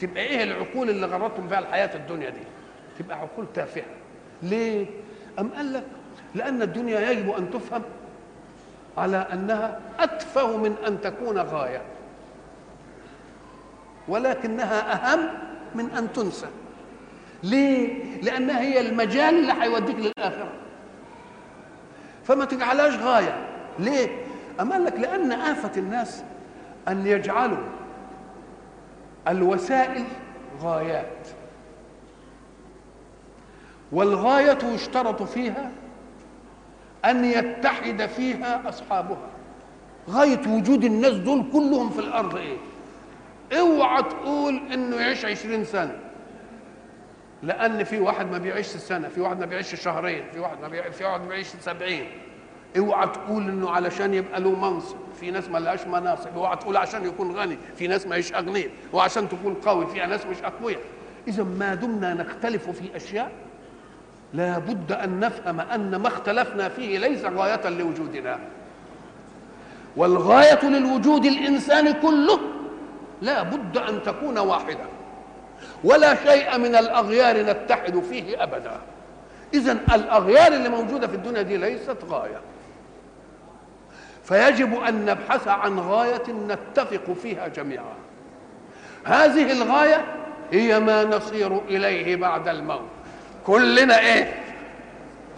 تبقى 0.00 0.22
إيه 0.22 0.42
العقول 0.44 0.90
اللي 0.90 1.06
غرتهم 1.06 1.48
فيها 1.48 1.58
الحياة 1.58 1.96
الدنيا 1.96 2.30
دي؟ 2.30 2.40
تبقى 2.98 3.18
عقول 3.18 3.46
تافهة. 3.54 3.84
ليه؟ 4.42 4.86
أم 5.38 5.48
قال 5.56 5.72
لك 5.72 5.84
لأن 6.34 6.62
الدنيا 6.62 7.10
يجب 7.10 7.30
أن 7.30 7.50
تفهم 7.50 7.82
على 8.98 9.16
أنها 9.32 9.80
أتفه 9.98 10.56
من 10.56 10.74
أن 10.86 11.00
تكون 11.00 11.38
غاية 11.38 11.82
ولكنها 14.08 14.92
أهم 14.92 15.20
من 15.74 15.90
أن 15.90 16.12
تنسى. 16.12 16.46
ليه؟ 17.42 18.04
لانها 18.22 18.60
هي 18.60 18.80
المجال 18.80 19.34
اللي 19.34 19.52
هيوديك 19.62 19.96
للآخرة. 19.98 20.48
فما 22.24 22.44
تجعلهاش 22.44 22.94
غاية. 22.96 23.46
ليه؟ 23.78 24.08
أم 24.60 24.72
قال 24.72 24.84
لك 24.84 25.00
لأن 25.00 25.32
آفة 25.32 25.70
الناس 25.76 26.24
أن 26.88 27.06
يجعلوا 27.06 27.58
الوسائل 29.28 30.04
غايات. 30.62 31.28
والغاية 33.92 34.58
يشترط 34.74 35.22
فيها 35.22 35.70
أن 37.04 37.24
يتحد 37.24 38.06
فيها 38.06 38.68
أصحابها. 38.68 39.28
غاية 40.10 40.40
وجود 40.48 40.84
الناس 40.84 41.14
دول 41.14 41.44
كلهم 41.52 41.90
في 41.90 41.98
الأرض 41.98 42.36
إيه؟ 42.36 42.56
اوعى 43.60 44.02
تقول 44.02 44.60
إنه 44.72 44.96
يعيش 44.96 45.24
عشرين 45.24 45.64
سنة. 45.64 45.98
لأن 47.42 47.84
في 47.84 48.00
واحد 48.00 48.30
ما 48.30 48.38
بيعيش 48.38 48.66
سنة 48.66 49.08
في 49.08 49.20
واحد 49.20 49.40
ما 49.40 49.46
بيعيش 49.46 49.74
شهرين 49.74 50.24
في 50.32 50.38
واحد 50.40 50.60
ما 50.60 50.68
بيعيش 50.68 50.94
في 50.94 51.04
واحد 51.04 51.20
ما 51.20 51.28
بيعيش 51.28 51.46
سبعين. 51.46 52.06
اوعى 52.78 53.08
تقول 53.08 53.42
انه 53.42 53.70
علشان 53.70 54.14
يبقى 54.14 54.40
له 54.40 54.50
منصب 54.50 54.96
في 55.20 55.30
ناس 55.30 55.48
ما 55.48 55.58
لهاش 55.58 55.86
مناصب 55.86 56.36
اوعى 56.36 56.56
تقول 56.56 56.76
عشان 56.76 57.06
يكون 57.06 57.36
غني 57.36 57.58
في 57.76 57.86
ناس 57.86 58.06
ما 58.06 58.16
يش 58.16 58.32
اغنياء 58.34 58.70
وعشان 58.92 59.28
تكون 59.28 59.54
قوي 59.54 59.86
في 59.86 60.06
ناس 60.06 60.26
مش 60.26 60.36
اقوياء. 60.44 60.80
إذا 61.28 61.42
ما 61.42 61.74
دمنا 61.74 62.14
نختلف 62.14 62.70
في 62.70 62.96
أشياء 62.96 63.30
لا 64.32 64.58
بد 64.58 64.92
أن 64.92 65.20
نفهم 65.20 65.60
أن 65.60 65.96
ما 65.96 66.08
اختلفنا 66.08 66.68
فيه 66.68 66.98
ليس 66.98 67.24
غاية 67.24 67.68
لوجودنا. 67.68 68.38
والغاية 69.96 70.64
للوجود 70.64 71.24
الإنساني 71.24 71.92
كله 71.92 72.40
لا 73.22 73.42
بد 73.42 73.78
أن 73.78 74.02
تكون 74.02 74.38
واحدة. 74.38 74.84
ولا 75.84 76.14
شيء 76.14 76.58
من 76.58 76.74
الأغيار 76.74 77.42
نتحد 77.42 77.98
فيه 77.98 78.42
أبدا. 78.42 78.80
إذا 79.54 79.72
الأغيار 79.94 80.52
اللي 80.52 80.68
موجودة 80.68 81.06
في 81.06 81.14
الدنيا 81.14 81.42
دي 81.42 81.56
ليست 81.56 81.96
غاية. 82.10 82.40
فيجب 84.24 84.74
أن 84.74 85.04
نبحث 85.04 85.48
عن 85.48 85.78
غاية 85.78 86.32
نتفق 86.48 87.12
فيها 87.22 87.48
جميعا. 87.48 87.94
هذه 89.04 89.52
الغاية 89.52 90.04
هي 90.52 90.80
ما 90.80 91.04
نصير 91.04 91.58
إليه 91.58 92.16
بعد 92.16 92.48
الموت. 92.48 92.88
كلنا 93.46 93.98
إيه؟ 93.98 94.42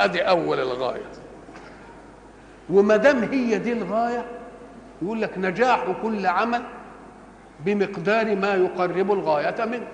أدي 0.01 0.23
أول 0.23 0.61
الغاية. 0.61 1.07
وما 2.71 2.97
دام 2.97 3.23
هي 3.23 3.59
دي 3.59 3.73
الغاية 3.73 4.25
يقول 5.03 5.23
لك 5.23 5.39
نجاح 5.39 5.85
كل 6.03 6.27
عمل 6.27 6.63
بمقدار 7.61 8.37
ما 8.37 8.55
يقرب 8.55 9.13
الغاية 9.13 9.65
منه. 9.65 9.87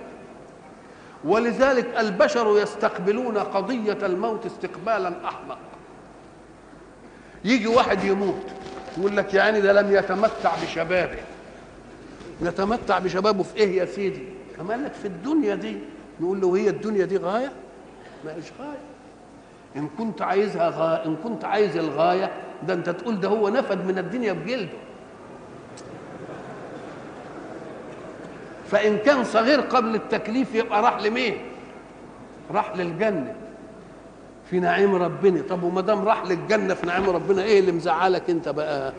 ولذلك 1.25 1.87
البشر 1.99 2.59
يستقبلون 2.63 3.39
قضية 3.39 3.99
الموت 4.03 4.47
استقبالا 4.47 5.13
أحمق. 5.25 5.59
يجي 7.45 7.67
واحد 7.67 8.05
يموت. 8.05 8.53
يقول 8.99 9.17
لك 9.17 9.35
يعني 9.35 9.61
ده 9.61 9.73
لم 9.73 9.93
يتمتع 9.97 10.53
بشبابه. 10.63 11.19
يتمتع 12.41 12.99
بشبابه 12.99 13.43
في 13.43 13.57
إيه 13.57 13.77
يا 13.77 13.85
سيدي؟ 13.85 14.23
كما 14.57 14.75
لك 14.75 14.93
في 14.93 15.05
الدنيا 15.09 15.55
دي. 15.55 15.77
نقول 16.21 16.41
له 16.41 16.57
هي 16.57 16.69
الدنيا 16.69 17.05
دي 17.05 17.17
غاية؟ 17.17 17.53
ما 18.25 18.35
إيش 18.35 18.45
غاية. 18.61 18.79
إن 19.77 19.89
كنت 19.99 20.23
عايزها 20.23 20.71
غاية 20.77 21.05
إن 21.07 21.17
كنت 21.25 21.45
عايز 21.45 21.77
الغاية 21.77 22.31
ده 22.67 22.75
أنت 22.75 22.91
تقول 22.91 23.21
ده 23.21 23.29
هو 23.29 23.49
نفد 23.49 23.87
من 23.87 23.99
الدنيا 23.99 24.33
بجلده. 24.33 24.73
فإن 28.71 28.99
كان 28.99 29.25
صغير 29.25 29.61
قبل 29.61 29.95
التكليف 29.95 30.55
يبقى 30.55 30.83
راح 30.83 31.01
لمين؟ 31.03 31.37
راح 32.51 32.77
للجنة. 32.77 33.35
في 34.53 34.61
نعيم 34.61 34.95
ربنا. 34.95 35.43
طب 35.43 35.63
وما 35.63 35.81
دام 35.81 36.05
راح 36.09 36.25
للجنة 36.25 36.75
في 36.75 36.87
نعيم 36.87 37.11
ربنا 37.11 37.43
إيه 37.43 37.61
اللي 37.61 37.73
مزعلك 37.73 38.31
أنت 38.31 38.49
بقى؟ 38.49 38.93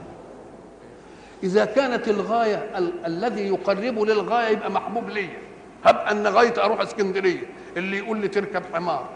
إذا 1.44 1.66
كانت 1.66 2.08
الغاية 2.08 2.56
ال- 2.78 3.06
الذي 3.06 3.48
يقرب 3.48 4.00
للغاية 4.00 4.48
يبقى 4.48 4.72
محبوب 4.72 5.10
ليا. 5.10 5.38
هب 5.86 5.98
أن 5.98 6.28
غايتي 6.28 6.62
أروح 6.64 6.82
إسكندرية. 6.82 7.42
اللي 7.78 7.98
يقول 7.98 8.18
لي 8.18 8.28
تركب 8.28 8.62
حمار 8.74 9.10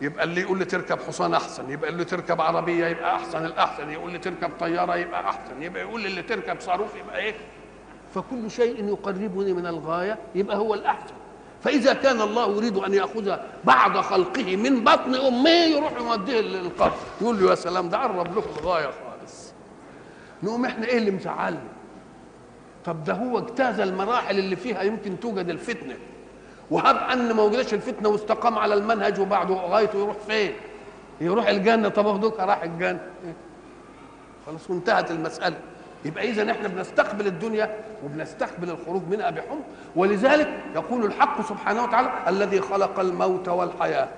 يبقى 0.00 0.24
اللي 0.24 0.40
يقول 0.40 0.58
لي 0.58 0.64
تركب 0.64 0.98
حصان 1.00 1.34
أحسن 1.34 1.70
يبقى 1.70 1.90
اللي 1.90 2.04
تركب 2.04 2.40
عربية 2.40 2.86
يبقى 2.86 3.14
أحسن 3.16 3.44
الأحسن. 3.44 3.90
يقول 3.90 4.12
لي 4.12 4.18
تركب 4.18 4.50
طيارة 4.60 4.96
يبقى 4.96 5.20
أحسن. 5.24 5.62
يبقى 5.62 5.82
يقول 5.82 6.00
لي 6.00 6.08
اللي 6.08 6.22
تركب 6.22 6.60
صاروخ 6.60 6.88
يبقى 7.04 7.18
إيه؟ 7.18 7.34
فكل 8.14 8.50
شيء 8.50 8.88
يقربني 8.88 9.52
من 9.52 9.66
الغاية 9.66 10.18
يبقى 10.34 10.56
هو 10.56 10.74
الأحسن. 10.74 11.14
فإذا 11.64 11.92
كان 11.92 12.20
الله 12.20 12.56
يريد 12.56 12.76
أن 12.76 12.94
يأخذ 12.94 13.36
بعض 13.64 13.96
خلقه 13.96 14.56
من 14.56 14.84
بطن 14.84 15.14
أمه 15.14 15.50
يروح 15.50 15.92
يوديه 16.00 16.40
للقبر. 16.40 16.92
يقول 17.20 17.40
له 17.42 17.50
يا 17.50 17.54
سلام 17.54 17.88
ده 17.88 17.98
قرب 17.98 18.38
لكم 18.38 18.50
الغاية 18.58 18.86
خالص. 18.86 19.52
نقوم 20.42 20.64
إحنا 20.64 20.86
إيه 20.86 20.98
اللي 20.98 21.10
مزعلنا؟ 21.10 21.60
طب 22.84 23.04
ده 23.04 23.12
هو 23.14 23.38
اجتاز 23.38 23.80
المراحل 23.80 24.38
اللي 24.38 24.56
فيها 24.56 24.82
يمكن 24.82 25.20
توجد 25.20 25.48
الفتنة. 25.48 25.94
وهب 26.70 26.96
أن 26.96 27.32
ما 27.32 27.42
وجدش 27.42 27.74
الفتنة 27.74 28.08
واستقام 28.08 28.58
على 28.58 28.74
المنهج 28.74 29.20
وبعده 29.20 29.54
غايته 29.54 29.98
يروح 29.98 30.16
فين؟ 30.28 30.52
يروح 31.20 31.48
الجنة. 31.48 31.88
طب 31.88 32.06
أخدوك 32.06 32.40
راح 32.40 32.62
الجنة. 32.62 33.06
خلاص 34.46 34.70
وانتهت 34.70 35.10
المسألة. 35.10 35.56
يبقى 36.04 36.28
اذا 36.30 36.50
إحنا 36.50 36.68
بنستقبل 36.68 37.26
الدنيا 37.26 37.76
وبنستقبل 38.04 38.70
الخروج 38.70 39.02
منها 39.10 39.30
بحمق 39.30 39.62
ولذلك 39.96 40.48
يقول 40.74 41.04
الحق 41.04 41.48
سبحانه 41.48 41.82
وتعالى 41.84 42.10
الذي 42.28 42.60
خلق 42.60 43.00
الموت 43.00 43.48
والحياة. 43.48 44.08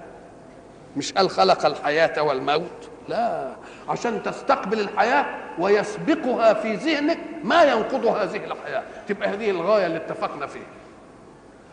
مش 0.96 1.12
قال 1.12 1.30
خلق 1.30 1.66
الحياة 1.66 2.22
والموت 2.22 2.88
لا. 3.08 3.52
عشان 3.88 4.22
تستقبل 4.22 4.80
الحياة 4.80 5.26
ويسبقها 5.58 6.54
في 6.54 6.74
ذهنك 6.74 7.18
ما 7.44 7.62
ينقض 7.62 8.06
هذه 8.06 8.36
الحياة. 8.44 8.82
تبقى 9.08 9.28
هذه 9.28 9.50
الغاية 9.50 9.86
اللي 9.86 9.96
اتفقنا 9.96 10.46
فيها. 10.46 10.62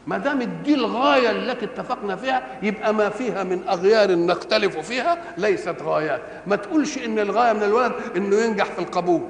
ما 0.08 0.17
دام 0.17 0.43
دي 0.63 0.74
الغاية 0.74 1.32
التي 1.32 1.65
اتفقنا 1.65 2.15
فيها 2.15 2.43
يبقى 2.63 2.93
ما 2.93 3.10
فيها 3.10 3.43
من 3.43 3.67
أغيار 3.69 4.15
نختلف 4.15 4.78
فيها 4.78 5.17
ليست 5.38 5.76
غايات. 5.84 6.21
ما 6.47 6.56
تقولش 6.56 6.97
إن 6.97 7.19
الغاية 7.19 7.54
من 7.54 7.63
الولد 7.63 7.91
إنه 8.15 8.36
ينجح 8.36 8.65
في 8.65 8.80
القبول. 8.80 9.21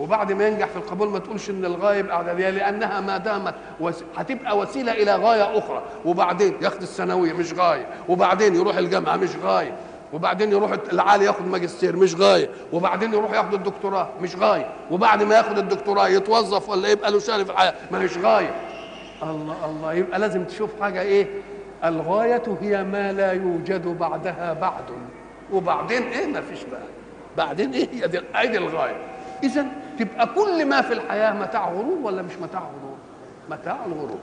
وبعد 0.00 0.32
ما 0.32 0.48
ينجح 0.48 0.66
في 0.66 0.76
القبول 0.76 1.08
ما 1.08 1.18
تقولش 1.18 1.50
إن 1.50 1.64
الغايه 1.64 2.12
اعداديه 2.12 2.50
لأنها 2.50 3.00
ما 3.00 3.18
دامت. 3.18 3.54
هتبقى 4.16 4.58
وسيلة 4.58 4.92
إلى 4.92 5.14
غاية 5.16 5.58
أخرى. 5.58 5.82
وبعدين 6.04 6.54
ياخد 6.62 6.82
الثانوية 6.82 7.32
مش 7.32 7.52
غاية. 7.52 7.86
وبعدين 8.08 8.54
يروح 8.54 8.76
الجامعة 8.76 9.16
مش 9.16 9.30
غاية. 9.44 9.72
وبعدين 10.12 10.52
يروح 10.52 10.72
العالي 10.92 11.24
ياخد 11.24 11.46
ماجستير 11.46 11.96
مش 11.96 12.14
غاية. 12.14 12.50
وبعدين 12.72 13.14
يروح 13.14 13.32
ياخد 13.32 13.54
الدكتوراه 13.54 14.08
مش 14.22 14.36
غاية. 14.36 14.66
وبعد 14.90 15.22
ما 15.22 15.34
ياخد 15.34 15.58
الدكتوراه 15.58 16.08
يتوظف 16.08 16.68
ولا 16.68 16.88
يبقى 16.88 17.10
له 17.10 17.18
شغف 17.18 17.44
في 17.44 17.50
الحياة 17.52 17.74
ما 17.90 17.98
مش 17.98 18.18
غاية. 18.18 18.54
الله 19.22 19.56
الله. 19.70 19.92
يبقى 19.92 20.18
لازم 20.18 20.44
تشوف 20.44 20.70
حاجة 20.80 21.00
إيه؟ 21.02 21.26
الغاية 21.84 22.42
هي 22.60 22.84
ما 22.84 23.12
لا 23.12 23.32
يوجد 23.32 23.86
بعدها 23.98 24.52
بعد. 24.52 24.84
وبعدين 25.52 26.02
إيه؟ 26.02 26.26
ما 26.26 26.40
فيش 26.40 26.64
بقى. 26.64 26.80
بعدين 27.36 27.72
إيه؟ 27.72 27.88
هي 27.92 28.08
دي 28.48 28.58
الغاية. 28.58 28.96
اذا 29.42 29.66
تبقى 30.00 30.26
كل 30.34 30.64
ما 30.64 30.80
في 30.80 30.92
الحياة 30.92 31.32
متاع 31.32 31.68
غرور 31.68 31.98
ولا 32.02 32.22
مش 32.22 32.32
متاع 32.42 32.60
غرور؟ 32.60 32.96
متاع 33.50 33.78
الغرور. 33.86 34.18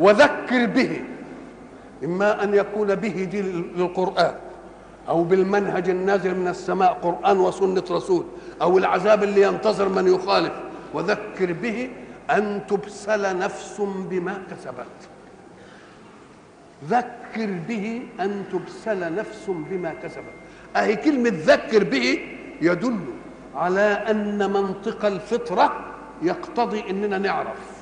وذكر 0.00 0.66
به 0.66 1.04
إما 2.04 2.44
أن 2.44 2.54
يكون 2.54 2.94
به 2.94 3.24
دي 3.24 3.42
للقرآن 3.42 4.34
أو 5.08 5.24
بالمنهج 5.24 5.88
النازل 5.88 6.34
من 6.34 6.48
السماء 6.48 6.92
قرآن 6.92 7.38
وسنة 7.38 7.84
رسول 7.90 8.24
أو 8.62 8.78
العذاب 8.78 9.22
اللي 9.22 9.42
ينتظر 9.42 9.88
من 9.88 10.14
يخالف. 10.14 10.52
وذكر 10.94 11.52
به 11.52 11.90
أن 12.30 12.60
تبسل 12.68 13.38
نفس 13.38 13.80
بما 14.10 14.42
كسبت. 14.50 14.96
ذكر 16.88 17.50
به 17.68 18.02
أن 18.20 18.44
تبسل 18.52 19.14
نفس 19.14 19.44
بما 19.48 19.94
كسبت. 20.02 20.34
أهي 20.76 20.96
كلمة 20.96 21.32
ذكر 21.34 21.84
به 21.84 22.18
يدل 22.62 22.98
على 23.54 23.80
أن 23.80 24.50
منطق 24.52 25.04
الفطرة 25.04 25.94
يقتضي 26.22 26.90
إننا 26.90 27.18
نعرف 27.18 27.80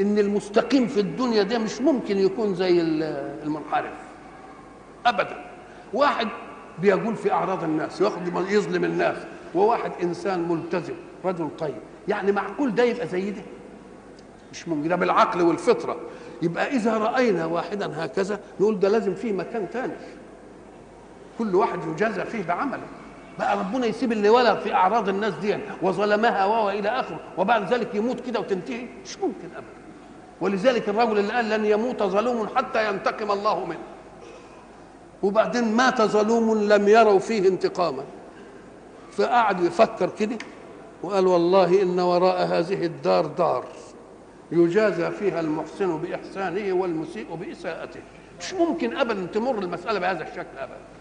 إن 0.00 0.18
المستقيم 0.18 0.86
في 0.86 1.00
الدنيا 1.00 1.42
ده 1.42 1.58
مش 1.58 1.80
ممكن 1.80 2.18
يكون 2.18 2.54
زي 2.54 2.80
المنحرف. 2.80 3.92
ابدا. 5.06 5.44
واحد 5.92 6.28
بيقول 6.78 7.16
في 7.16 7.32
أعراض 7.32 7.64
الناس 7.64 8.00
ياخد 8.00 8.50
يظلم 8.50 8.84
الناس 8.84 9.16
وواحد 9.54 9.92
إنسان 10.02 10.48
ملتزم 10.48 10.94
رجل 11.24 11.48
طيب. 11.58 11.74
يعني 12.08 12.32
معقول 12.32 12.74
ده 12.74 12.82
يبقى 12.82 13.06
زي 13.08 13.30
ده؟ 13.30 13.42
مش 14.52 14.68
ممكن. 14.68 14.88
ده 14.88 14.96
بالعقل 14.96 15.42
والفطرة. 15.42 15.96
يبقى 16.42 16.66
إذا 16.76 16.98
رأينا 16.98 17.46
واحدا 17.46 18.04
هكذا 18.04 18.40
نقول 18.60 18.80
ده 18.80 18.88
لازم 18.88 19.14
فيه 19.14 19.32
مكان 19.32 19.70
تاني. 19.70 19.92
كل 21.38 21.54
واحد 21.54 21.78
يجازى 21.92 22.24
فيه 22.24 22.42
بعمله. 22.42 22.86
بقى 23.38 23.58
ربنا 23.58 23.86
يسيب 23.86 24.12
اللي 24.12 24.28
ولد 24.28 24.58
في 24.58 24.74
أعراض 24.74 25.08
الناس 25.08 25.34
دي 25.34 25.58
وظلمها 25.82 26.44
وهو 26.44 26.70
إلى 26.70 26.88
آخره 26.88 27.20
وبعد 27.38 27.72
ذلك 27.72 27.94
يموت 27.94 28.20
كده 28.20 28.40
وتنتهي. 28.40 28.86
مش 29.04 29.18
ممكن 29.18 29.48
ابدا. 29.56 29.82
ولذلك 30.40 30.88
الرجل 30.88 31.18
اللي 31.18 31.32
قال 31.32 31.48
لن 31.48 31.64
يموت 31.64 32.02
ظلوم 32.02 32.48
حتى 32.56 32.88
ينتقم 32.88 33.30
الله 33.30 33.64
منه. 33.64 33.78
وبعدين 35.22 35.76
مات 35.76 36.02
ظلوم 36.02 36.58
لم 36.72 36.88
يروا 36.88 37.18
فيه 37.18 37.48
انتقاما. 37.48 38.04
فقعد 39.12 39.60
يفكر 39.60 40.10
كده 40.18 40.38
وقال 41.02 41.26
والله 41.26 41.82
إن 41.82 42.00
وراء 42.00 42.46
هذه 42.46 42.86
الدار 42.86 43.26
دار 43.26 43.64
يجازى 44.52 45.10
فيها 45.10 45.40
المحسن 45.40 45.98
بإحسانه 45.98 46.72
والمسيء 46.72 47.34
بإساءته. 47.34 48.00
مش 48.40 48.54
ممكن 48.54 48.96
ابدا 48.96 49.26
تمر 49.26 49.58
المسألة 49.58 49.98
بهذا 49.98 50.22
الشكل 50.22 50.58
ابدا. 50.58 50.91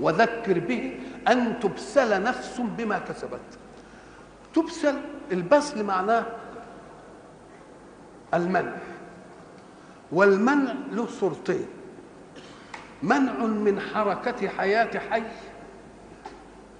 وذكر 0.00 0.58
به 0.58 1.00
أن 1.28 1.60
تبسل 1.60 2.22
نفس 2.22 2.60
بما 2.60 2.98
كسبت. 2.98 3.40
تبسل 4.54 4.94
البسل 5.32 5.84
معناه 5.84 6.26
المنع. 8.34 8.72
والمنع 10.12 10.72
له 10.92 11.06
صورتين. 11.06 11.66
منع 13.02 13.32
من 13.46 13.80
حركة 13.80 14.48
حياة 14.48 14.98
حي 15.10 15.22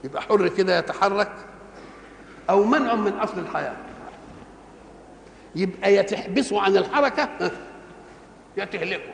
يبقى 0.04 0.22
حر 0.22 0.48
كده 0.48 0.78
يتحرك 0.78 1.32
أو 2.50 2.64
منع 2.64 2.94
من 2.94 3.12
أصل 3.12 3.38
الحياة. 3.38 3.76
يبقى 5.56 5.94
يا 5.94 6.02
تحبسه 6.02 6.60
عن 6.60 6.76
الحركة 6.76 7.50
يا 8.56 8.64
تهلكه 8.64 9.12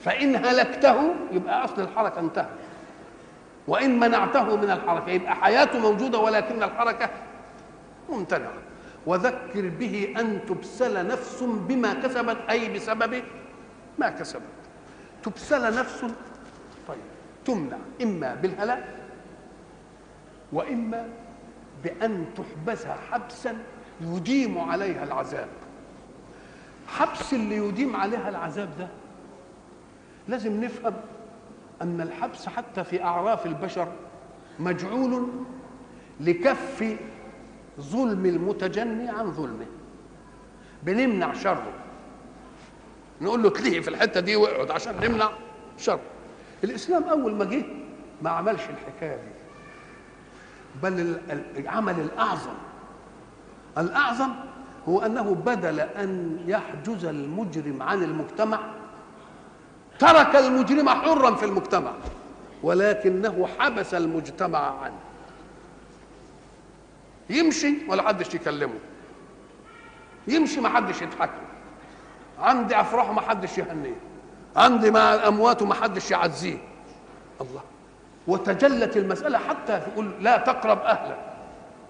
فإن 0.00 0.36
هلكته 0.36 1.14
يبقى 1.32 1.64
أصل 1.64 1.82
الحركة 1.82 2.20
انتهت. 2.20 2.48
وإن 3.68 3.98
منعته 3.98 4.56
من 4.56 4.70
الحركة 4.70 5.10
يبقى 5.10 5.34
حياته 5.36 5.78
موجودة 5.78 6.18
ولكن 6.18 6.62
الحركة 6.62 7.10
ممتنعة. 8.10 8.52
وذكر 9.06 9.68
به 9.68 10.14
أن 10.20 10.40
تبسل 10.48 11.06
نفس 11.06 11.42
بما 11.42 11.94
كسبت 11.94 12.36
أي 12.50 12.74
بسبب 12.74 13.22
ما 13.98 14.10
كسبت. 14.10 14.42
تبسل 15.22 15.78
نفس 15.78 16.00
طيب 16.88 16.98
تمنع 17.44 17.76
إما 18.02 18.34
بالهلاك 18.34 18.84
وإما 20.52 21.08
بأن 21.84 22.24
تحبس 22.36 22.86
حبسا 23.10 23.56
يديم 24.00 24.58
عليها 24.58 25.04
العذاب. 25.04 25.48
حبس 26.88 27.32
اللي 27.32 27.56
يديم 27.56 27.96
عليها 27.96 28.28
العذاب 28.28 28.68
ده 28.78 28.88
لازم 30.28 30.64
نفهم 30.64 30.94
أن 31.82 32.00
الحبس 32.00 32.48
حتى 32.48 32.84
في 32.84 33.04
أعراف 33.04 33.46
البشر 33.46 33.88
مجعول 34.58 35.28
لكف 36.20 36.96
ظلم 37.80 38.26
المتجني 38.26 39.08
عن 39.08 39.32
ظلمه. 39.32 39.66
بنمنع 40.82 41.32
شره 41.32 41.72
نقول 43.20 43.42
له 43.42 43.50
تلهي 43.50 43.82
في 43.82 43.88
الحتة 43.88 44.20
دي 44.20 44.36
واقعد 44.36 44.70
عشان 44.70 44.94
نمنع 45.02 45.30
شره 45.78 46.00
الإسلام 46.64 47.04
أول 47.04 47.34
ما 47.34 47.44
جه 47.44 47.64
ما 48.22 48.30
عملش 48.30 48.62
الحكاية 48.62 49.16
دي. 49.16 49.30
بل 50.82 51.18
العمل 51.56 52.00
الأعظم. 52.00 52.54
الأعظم 53.78 54.30
هو 54.88 55.00
أنه 55.00 55.34
بدل 55.34 55.80
أن 55.80 56.38
يحجز 56.46 57.04
المجرم 57.04 57.82
عن 57.82 58.02
المجتمع 58.02 58.60
ترك 59.98 60.36
المجرم 60.36 60.88
حرا 60.88 61.34
في 61.34 61.44
المجتمع 61.44 61.92
ولكنه 62.62 63.48
حبس 63.58 63.94
المجتمع 63.94 64.80
عنه. 64.82 64.98
يمشي 67.30 67.74
ولا 67.88 68.08
حدش 68.08 68.34
يكلمه. 68.34 68.78
يمشي 70.28 70.60
ما 70.60 70.68
حدش 70.68 71.02
يضحك 71.02 71.30
عندي 72.38 72.80
افراحه 72.80 73.12
ما 73.12 73.20
حدش 73.20 73.58
يهنيه. 73.58 73.96
عندي 74.56 74.90
مع 74.90 75.14
الاموات 75.14 75.62
وما 75.62 75.74
حدش 75.74 76.10
يعزيه. 76.10 76.58
الله. 77.40 77.60
وتجلت 78.26 78.96
المسألة 78.96 79.38
حتى 79.38 79.72
يقول 79.72 80.12
لا 80.20 80.36
تقرب 80.36 80.78
أهلك 80.78 81.18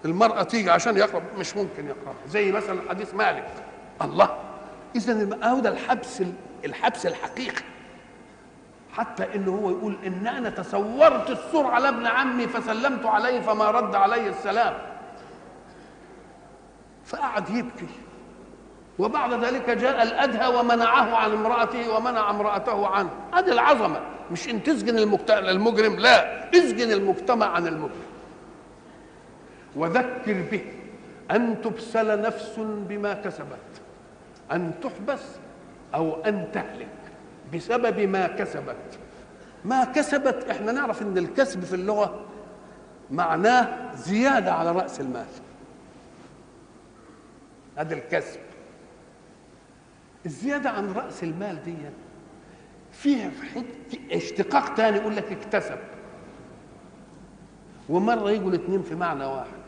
المرأة 0.05 0.43
تيجي 0.43 0.71
عشان 0.71 0.97
يقرب 0.97 1.23
مش 1.37 1.55
ممكن 1.55 1.87
يقرب. 1.87 2.15
زي 2.27 2.51
مثلا 2.51 2.79
حديث 2.89 3.13
مالك. 3.13 3.47
الله. 4.01 4.37
إذا 4.95 5.37
هو 5.43 5.59
ده 5.59 5.69
الحبس 5.69 6.23
الحبس 6.65 7.05
الحقيقي. 7.05 7.63
حتى 8.99 9.35
إنه 9.35 9.51
هو 9.51 9.69
يقول 9.69 9.97
ان 10.05 10.27
إنا 10.27 10.49
تصورت 10.49 11.29
السور 11.29 11.65
على 11.65 11.89
ابن 11.89 12.07
عمي 12.07 12.47
فسلمت 12.47 13.05
عليه 13.05 13.41
فما 13.41 13.71
رد 13.71 13.95
علي 13.95 14.29
السلام. 14.29 14.73
فقعد 17.05 17.49
يبكي. 17.49 17.87
وبعد 18.99 19.33
ذلك 19.33 19.69
جاء 19.69 20.03
الأدهى 20.03 20.55
ومنعه 20.55 21.15
عن 21.15 21.31
امرأته 21.31 21.95
ومنع 21.95 22.29
امرأته 22.29 22.87
عنه. 22.87 23.09
هذه 23.33 23.51
العظمة. 23.51 24.01
مش 24.31 24.49
إن 24.49 24.63
تسجن 24.63 24.97
المجرم 25.29 25.95
لا. 25.95 26.49
اسجن 26.55 26.91
المجتمع 26.91 27.45
عن 27.45 27.67
المجرم. 27.67 28.09
وذكر 29.75 30.45
به 30.51 30.65
أن 31.31 31.61
تبسل 31.61 32.21
نفس 32.21 32.53
بما 32.59 33.13
كسبت. 33.13 33.81
أن 34.51 34.71
تحبس 34.81 35.23
أو 35.95 36.21
أن 36.23 36.51
تهلك 36.53 36.98
بسبب 37.53 37.99
ما 37.99 38.27
كسبت. 38.27 38.99
ما 39.65 39.83
كسبت 39.85 40.49
إحنا 40.49 40.71
نعرف 40.71 41.01
إن 41.01 41.17
الكسب 41.17 41.63
في 41.63 41.73
اللغة 41.73 42.25
معناه 43.11 43.95
زيادة 43.95 44.53
على 44.53 44.71
رأس 44.71 45.01
المال. 45.01 45.25
هذا 47.77 47.95
الكسب. 47.95 48.39
الزيادة 50.25 50.69
عن 50.69 50.91
رأس 50.91 51.23
المال 51.23 51.63
دي 51.63 51.75
فيها 52.91 53.31
اشتقاق 54.11 54.73
تاني 54.73 54.97
يقول 54.97 55.15
لك 55.15 55.31
اكتسب. 55.31 55.77
ومرة 57.89 58.31
يجوا 58.31 58.49
الاثنين 58.49 58.81
في 58.81 58.95
معنى 58.95 59.25
واحد. 59.25 59.59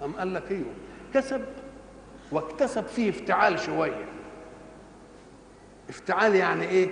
قام 0.00 0.12
قال 0.16 0.34
لك 0.34 0.50
أيوه 0.50 0.72
كسب 1.14 1.44
واكتسب 2.32 2.86
فيه 2.86 3.10
افتعال 3.10 3.58
شوية. 3.60 4.04
افتعال 5.88 6.34
يعني 6.34 6.64
إيه؟ 6.68 6.90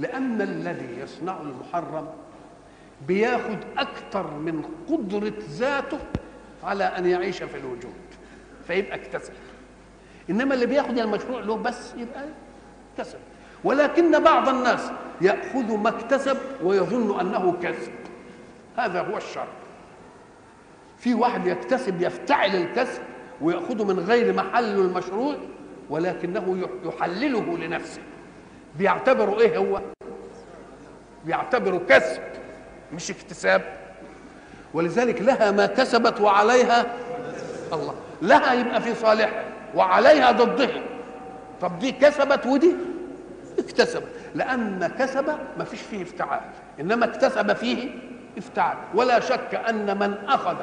لأن 0.00 0.42
الذي 0.42 1.00
يصنع 1.00 1.36
المحرم 1.40 2.08
بياخد 3.08 3.58
أكثر 3.78 4.30
من 4.30 4.62
قدرة 4.88 5.32
ذاته 5.50 5.98
على 6.64 6.84
أن 6.84 7.06
يعيش 7.06 7.42
في 7.42 7.56
الوجود 7.56 7.94
فيبقى 8.66 8.94
اكتسب. 8.94 9.32
إنما 10.30 10.54
اللي 10.54 10.66
بياخد 10.66 10.98
المشروع 10.98 11.40
له 11.40 11.56
بس 11.56 11.94
يبقى 11.96 12.24
اكتسب. 12.92 13.18
ولكن 13.64 14.22
بعض 14.22 14.48
الناس 14.48 14.90
يأخذ 15.20 15.76
ما 15.76 15.88
اكتسب 15.88 16.36
ويظن 16.62 17.20
أنه 17.20 17.56
كسب. 17.62 17.92
هذا 18.76 19.00
هو 19.00 19.16
الشر 19.16 19.46
في 20.98 21.14
واحد 21.14 21.46
يكتسب 21.46 22.02
يفتعل 22.02 22.56
الكسب 22.56 23.02
وياخذه 23.40 23.84
من 23.84 23.98
غير 23.98 24.32
محله 24.32 24.80
المشروع 24.80 25.36
ولكنه 25.90 26.68
يحلله 26.84 27.58
لنفسه. 27.58 28.00
بيعتبره 28.78 29.40
إيه 29.40 29.58
هو؟ 29.58 29.80
بيعتبره 31.24 31.80
كسب 31.88 32.22
مش 32.92 33.10
اكتساب. 33.10 33.62
ولذلك 34.74 35.22
لها 35.22 35.50
ما 35.50 35.66
كسبت 35.66 36.20
وعليها 36.20 36.86
الله. 37.72 37.94
لها 38.22 38.52
يبقى 38.54 38.80
في 38.80 38.94
صالحها 38.94 39.44
وعليها 39.74 40.32
ضدها. 40.32 40.82
طب 41.60 41.78
دي 41.78 41.92
كسبت 41.92 42.46
ودي 42.46 42.74
اكتسبت. 43.58 44.08
لأن 44.34 44.92
كسب 44.98 45.38
ما 45.58 45.64
فيش 45.64 45.80
فيه 45.80 46.02
افتعال 46.02 46.40
إنما 46.80 47.04
اكتسب 47.04 47.52
فيه 47.52 47.90
افتعال. 48.38 48.76
ولا 48.94 49.20
شك 49.20 49.54
أن 49.68 49.98
من 49.98 50.14
أخذ 50.28 50.56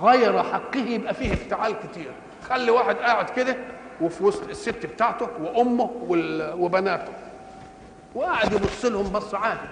غير 0.00 0.42
حقه 0.42 0.80
يبقى 0.80 1.14
فيه 1.14 1.32
افتعال 1.32 1.74
كتير. 1.80 2.12
خلي 2.48 2.70
واحد 2.70 2.96
قاعد 2.96 3.30
كده 3.30 3.56
وفي 4.00 4.24
وسط 4.24 4.48
الست 4.48 4.86
بتاعته 4.86 5.28
وأمه 5.40 5.90
وبناته. 6.58 7.12
وقاعد 8.14 8.52
يبص 8.52 8.84
لهم 8.84 9.12
بص 9.12 9.34
عادي. 9.34 9.68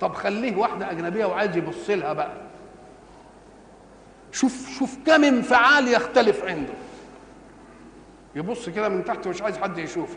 طب 0.00 0.14
خليه 0.14 0.56
واحدة 0.56 0.90
أجنبية 0.90 1.24
وعايز 1.24 1.56
يبص 1.56 1.90
لها 1.90 2.12
بقى. 2.12 2.32
شوف 4.32 4.70
شوف 4.78 4.96
كم 5.06 5.24
انفعال 5.24 5.88
يختلف 5.88 6.44
عنده. 6.44 6.72
يبص 8.34 8.68
كده 8.68 8.88
من 8.88 9.04
تحت 9.04 9.28
مش 9.28 9.42
عايز 9.42 9.58
حد 9.58 9.78
يشوفه. 9.78 10.16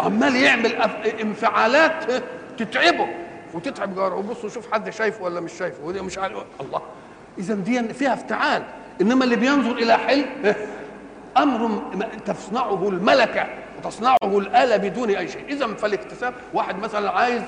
عمال 0.00 0.36
يعمل 0.36 0.72
انفعالات 1.20 2.22
تتعبه. 2.58 3.08
وتتعب 3.54 3.94
جاره. 3.94 4.14
وبص 4.14 4.44
وشوف 4.44 4.72
حد 4.72 4.90
شايفه 4.90 5.24
ولا 5.24 5.40
مش 5.40 5.52
شايفه. 5.52 5.84
ودي 5.84 6.00
مش 6.00 6.18
عارف 6.18 6.36
الله. 6.60 6.82
اذا 7.38 7.54
دي 7.54 7.94
فيها 7.94 8.14
افتعال. 8.14 8.62
إنما 9.00 9.24
اللي 9.24 9.36
بينظر 9.36 9.72
إلى 9.72 9.98
حلم 9.98 10.54
أمر 11.36 11.82
تصنعه 12.26 12.88
الملكة 12.88 13.46
وتصنعه 13.78 14.16
الآلة 14.24 14.76
بدون 14.76 15.10
أي 15.10 15.28
شيء. 15.28 15.44
إذا 15.48 15.66
فالاكتساب 15.66 16.34
واحد 16.52 16.78
مثلا 16.78 17.10
عايز 17.10 17.42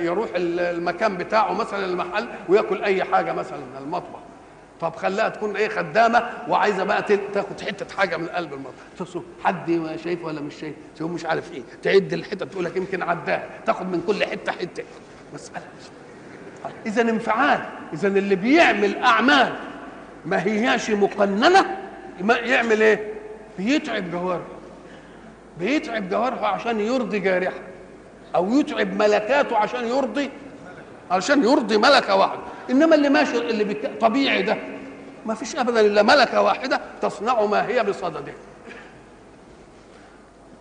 يروح 0.00 0.28
المكان 0.36 1.16
بتاعه 1.16 1.52
مثلا 1.52 1.84
المحل 1.84 2.26
وياكل 2.48 2.82
أي 2.82 3.04
حاجة 3.04 3.32
مثلا 3.32 3.58
المطبخ. 3.80 4.18
طب 4.80 4.96
خلاها 4.96 5.28
تكون 5.28 5.56
إيه 5.56 5.68
خدامة 5.68 6.30
وعايزة 6.48 6.84
بقى 6.84 7.02
تاخد 7.34 7.60
حتة 7.60 7.96
حاجة 7.96 8.16
من 8.16 8.26
قلب 8.26 8.52
المطبخ. 8.52 8.82
تصل 8.98 9.22
حد 9.44 9.96
شايف 10.04 10.24
ولا 10.24 10.40
مش 10.40 10.54
شايف؟ 10.54 10.74
تقول 10.96 11.10
مش 11.10 11.26
عارف 11.26 11.52
إيه. 11.52 11.62
تعد 11.82 12.12
الحتت 12.12 12.42
تقول 12.42 12.64
لك 12.64 12.76
يمكن 12.76 13.02
عداها. 13.02 13.44
تاخد 13.66 13.86
من 13.86 14.02
كل 14.06 14.24
حتة 14.24 14.52
حتة. 14.52 14.84
مسألة. 15.34 15.64
اذا 16.86 17.02
انفعال. 17.02 17.60
اذا 17.92 18.08
اللي 18.08 18.34
بيعمل 18.34 18.98
أعمال 18.98 19.52
ما 20.26 20.46
هياش 20.46 20.90
مقننة؟ 20.90 21.76
يعمل 22.28 22.82
إيه؟ 22.82 23.12
بيتعب 23.58 24.10
جوارحه. 24.10 24.56
بيتعب 25.58 26.08
جوارحه 26.08 26.46
عشان 26.46 26.80
يرضي 26.80 27.18
جارحه. 27.18 27.60
أو 28.34 28.58
يتعب 28.58 28.96
ملكاته 28.96 29.56
عشان 29.56 29.86
يرضي 29.86 30.30
علشان 31.10 31.44
يرضي 31.44 31.76
ملكة 31.76 32.16
واحدة. 32.16 32.40
إنما 32.70 32.94
اللي 32.94 33.08
ماشي 33.08 33.38
اللي 33.38 33.64
بك... 33.64 33.90
طبيعي 34.00 34.42
ده. 34.42 34.56
ما 35.26 35.34
فيش 35.34 35.56
ابدا 35.56 35.80
إلا 35.80 36.02
ملكة 36.02 36.40
واحدة 36.40 36.80
تصنع 37.02 37.44
ما 37.44 37.68
هي 37.68 37.84
بصدده. 37.84 38.32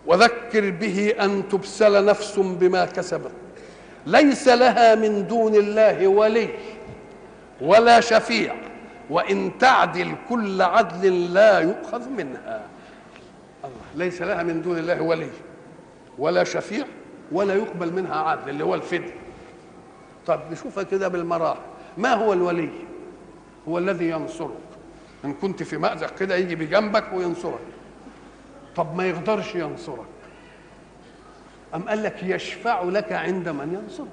وذكر 0.05 0.69
به 0.69 1.13
أن 1.21 1.49
تبسل 1.49 2.05
نفس 2.05 2.39
بما 2.39 2.85
كسبت. 2.85 3.31
ليس 4.05 4.47
لها 4.47 4.95
من 4.95 5.27
دون 5.27 5.55
الله 5.55 6.07
ولي 6.07 6.49
ولا 7.61 7.99
شفيع. 7.99 8.55
وإن 9.09 9.51
تعدل 9.59 10.15
كل 10.29 10.61
عدل 10.61 11.33
لا 11.33 11.59
يؤخذ 11.59 12.09
منها. 12.09 12.67
الله 13.63 14.05
ليس 14.05 14.21
لها 14.21 14.43
من 14.43 14.61
دون 14.61 14.77
الله 14.77 15.01
ولي 15.01 15.29
ولا 16.17 16.43
شفيع 16.43 16.85
ولا 17.31 17.53
يقبل 17.53 17.93
منها 17.93 18.15
عدل 18.15 18.49
اللي 18.49 18.63
هو 18.63 18.75
الفدية. 18.75 19.15
طب 20.27 20.41
نشوفها 20.51 20.83
كده 20.83 21.07
بالمراحل. 21.07 21.59
ما 21.97 22.13
هو 22.13 22.33
الولي؟ 22.33 22.69
هو 23.67 23.77
الذي 23.77 24.09
ينصرك. 24.09 24.57
إن 25.25 25.33
كنت 25.33 25.63
في 25.63 25.77
مأزق 25.77 26.15
كده 26.15 26.35
يجي 26.35 26.55
بجنبك 26.55 27.13
وينصرك. 27.13 27.59
طب 28.75 28.95
ما 28.95 29.05
يقدرش 29.05 29.55
ينصرك. 29.55 30.05
أم 31.75 31.89
قال 31.89 32.03
لك 32.03 32.23
يشفع 32.23 32.83
لك 32.83 33.11
عند 33.11 33.49
من 33.49 33.81
ينصرك؟ 33.83 34.07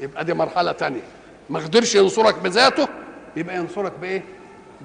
يبقى 0.00 0.24
دي 0.24 0.34
مرحلة 0.34 0.72
تانية. 0.72 1.02
ما 1.50 1.58
قدرش 1.58 1.94
ينصرك 1.94 2.38
بذاته 2.38 2.88
يبقى 3.36 3.56
ينصرك 3.56 3.92
بإيه؟ 4.00 4.22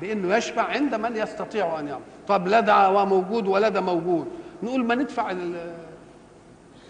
بإنه 0.02 0.36
يشفع 0.38 0.62
عند 0.62 0.96
من 0.96 1.16
يستطيع 1.18 1.80
أن 1.80 1.88
يعمل 1.88 2.02
طب 2.28 2.48
لا 2.48 2.60
ده 2.60 3.06
موجود 3.06 3.48
ولا 3.48 3.70
ده 3.70 3.82
موجود 3.82 4.28
نقول 4.64 4.86
ما 4.86 4.96
ندفع 4.96 5.34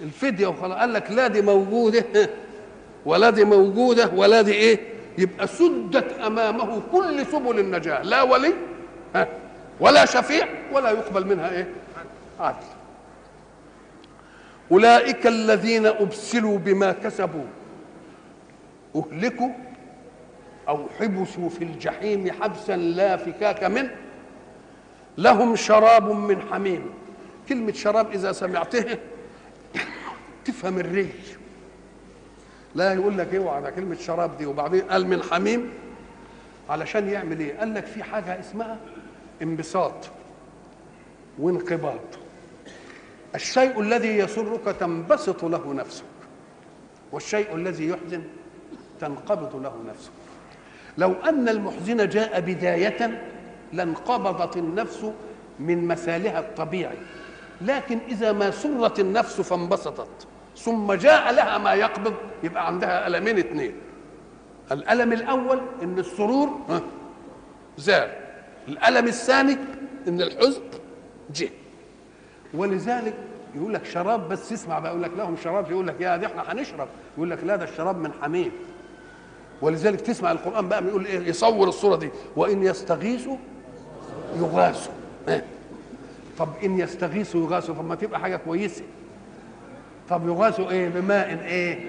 الفدية 0.02 0.48
وخلاص 0.48 0.78
قال 0.78 0.94
لك 0.94 1.12
لا 1.12 1.28
دي 1.28 1.42
موجودة 1.42 2.06
ولا 3.06 3.30
دي 3.30 3.44
موجودة 3.46 4.12
ولا 4.16 4.42
دي 4.42 4.52
إيه؟ 4.54 4.80
يبقى 5.18 5.48
سدت 5.48 6.14
أمامه 6.20 6.82
كل 6.92 7.26
سبل 7.26 7.60
النجاة 7.60 8.02
لا 8.04 8.22
ولي 8.22 8.54
ولا 9.80 10.06
شفيع 10.06 10.48
ولا 10.74 10.90
يقبل 10.92 11.28
منها 11.28 11.50
إيه؟ 11.52 11.68
عدل 12.40 12.56
أولئك 14.72 15.28
الذين 15.28 15.86
أبسلوا 15.86 16.58
بما 16.58 16.92
كسبوا 16.92 17.46
أهلكوا 18.96 19.50
أو 20.70 20.86
حبسوا 21.00 21.50
في 21.50 21.64
الجحيم 21.64 22.32
حبسا 22.32 22.76
لا 22.76 23.18
فكاك 23.18 23.64
منه 23.64 23.96
لهم 25.18 25.56
شراب 25.56 26.12
من 26.12 26.42
حميم. 26.42 26.90
كلمة 27.50 27.72
شراب 27.72 28.12
إذا 28.12 28.32
سمعتها 28.32 28.98
تفهم 30.46 30.80
الريح 30.80 31.16
لا 32.76 32.94
يقول 32.94 33.18
لك 33.18 33.36
اوعى 33.36 33.56
على 33.56 33.72
كلمة 33.72 33.96
شراب 33.96 34.38
دي 34.38 34.46
وبعدين 34.46 34.82
قال 34.82 35.08
من 35.08 35.24
حميم. 35.24 35.70
علشان 36.70 37.10
يعمل 37.10 37.40
إيه؟ 37.40 37.58
قال 37.60 37.74
لك 37.74 37.86
في 37.86 38.04
حاجة 38.04 38.40
اسمها 38.40 38.78
انبساط 39.42 40.10
وانقباض. 41.40 42.00
الشيء 43.36 43.82
الذي 43.82 44.18
يسرك 44.18 44.76
تنبسط 44.80 45.44
له 45.44 45.74
نفسك 45.74 46.04
والشيء 47.12 47.56
الذي 47.56 47.88
يحزن 47.88 48.24
تنقبض 49.00 49.56
له 49.56 49.74
نفسك. 49.90 50.19
لو 51.00 51.14
أن 51.14 51.50
المحزن 51.50 52.10
جاء 52.10 52.40
بداية 52.40 53.22
لانقبضت 53.74 54.58
النفس 54.58 55.06
من 55.60 55.88
مثالها 55.88 56.40
الطبيعي. 56.40 56.98
لكن 57.62 58.00
إذا 58.08 58.32
ما 58.32 58.52
سرت 58.52 59.00
النفس 59.00 59.42
فانبسطت 59.42 60.28
ثم 60.58 60.94
جاء 60.94 61.34
لها 61.34 61.58
ما 61.58 61.74
يقبض 61.74 62.14
يبقى 62.44 62.68
عندها 62.68 63.08
ألمين 63.08 63.38
اثنين 63.38 63.74
الألم 64.72 65.14
الأول 65.14 65.60
إن 65.84 66.00
السرور 66.00 66.60
زال 67.78 68.10
الألم 68.68 69.08
الثاني 69.08 69.58
إن 70.08 70.22
الحزن 70.22 70.62
جه. 71.36 71.50
ولذلك 72.54 73.14
يقول 73.56 73.74
لك 73.74 73.86
شراب 73.86 74.30
بس 74.30 74.54
اسمع 74.54 74.80
بقى 74.80 74.92
يقول 74.92 75.04
لك 75.04 75.12
لهم 75.18 75.36
شراب 75.44 75.72
يقول 75.72 75.88
لك 75.88 76.02
يا 76.02 76.18
دي 76.18 76.26
إحنا 76.26 76.44
هنشرب. 76.52 76.88
يقول 77.18 77.30
لك 77.30 77.44
لا 77.44 77.56
ده 77.56 77.64
الشراب 77.64 77.98
من 77.98 78.12
حميم. 78.22 78.52
ولذلك 79.62 80.02
تسمع 80.02 80.32
القرآن 80.32 80.70
بقى 80.70 80.84
بيقول 80.84 81.06
إيه 81.06 81.20
يصور 81.28 81.68
الصورة 81.68 81.96
دي. 81.96 82.10
وإن 82.36 82.64
يستغيثوا 82.64 83.38
يغاثوا؟ 84.38 84.94
طب 86.40 86.50
إن 86.64 86.80
يستغيثوا 86.80 87.42
يغاثوا 87.44 87.76
طب 87.76 87.86
ما 87.86 87.96
تبقى 87.96 88.20
حاجة 88.20 88.36
كويسة. 88.36 88.84
طب 90.10 90.28
يغاثوا 90.28 90.72
إيه؟ 90.72 90.90
بماء 90.90 91.40
إيه؟ 91.46 91.80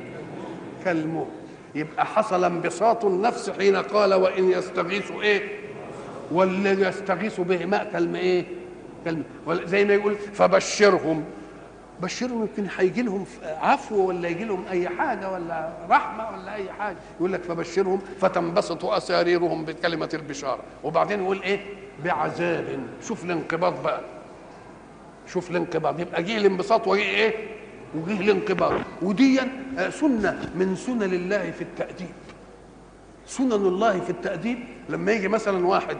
كالموت. 0.85 1.27
يبقى 1.75 2.07
حصل 2.07 2.45
انبساط 2.45 3.05
النفس 3.05 3.51
حين 3.51 3.77
قال 3.77 4.15
وإن 4.15 4.51
يستغيثوا 4.51 5.23
إيه؟ 5.23 5.43
والذي 6.33 6.83
يستغيث 6.83 7.41
به 7.41 7.67
ماء 7.67 7.91
كالماء 7.93 8.23
إيه؟ 8.23 8.45
كلمة 9.05 9.25
زي 9.65 9.85
ما 9.85 9.95
يقول 9.95 10.15
فبشرهم. 10.17 11.25
بشرهم 12.03 12.41
يمكن 12.41 12.67
هيجي 12.79 13.03
لهم 13.03 13.25
عفو 13.45 14.09
ولا 14.09 14.29
يجي 14.29 14.45
لهم 14.45 14.65
أي 14.71 14.89
حاجة 14.89 15.33
ولا 15.33 15.73
رحمة 15.91 16.31
ولا 16.31 16.55
أي 16.55 16.73
حاجة. 16.73 16.97
يقول 17.17 17.33
لك 17.33 17.43
فبشرهم 17.43 18.01
فتنبسط 18.21 18.85
أساريرهم 18.85 19.65
بكلمة 19.65 20.09
البشارة. 20.15 20.61
وبعدين 20.85 21.23
يقول 21.23 21.43
إيه؟ 21.43 21.61
بعذاب. 22.05 22.81
شوف 23.03 23.25
الانقباض 23.25 23.83
بقى. 23.83 24.01
شوف 25.27 25.51
الانقباض. 25.51 26.01
يبقى 26.01 26.23
جه 26.23 26.37
الانبساط 26.37 26.89
وجه 26.89 27.01
إيه؟ 27.01 27.35
وجه 27.95 28.21
الانقباض. 28.21 28.73
ودي 29.03 29.41
سنة 29.91 30.51
من 30.55 30.77
سنن 30.77 31.03
الله 31.03 31.51
في 31.51 31.63
التأديب. 31.63 32.09
سنن 33.27 33.53
الله 33.53 34.01
في 34.01 34.11
التأديب. 34.11 34.59
لما 34.89 35.13
يجي 35.13 35.29
مثلا 35.29 35.67
واحد 35.67 35.99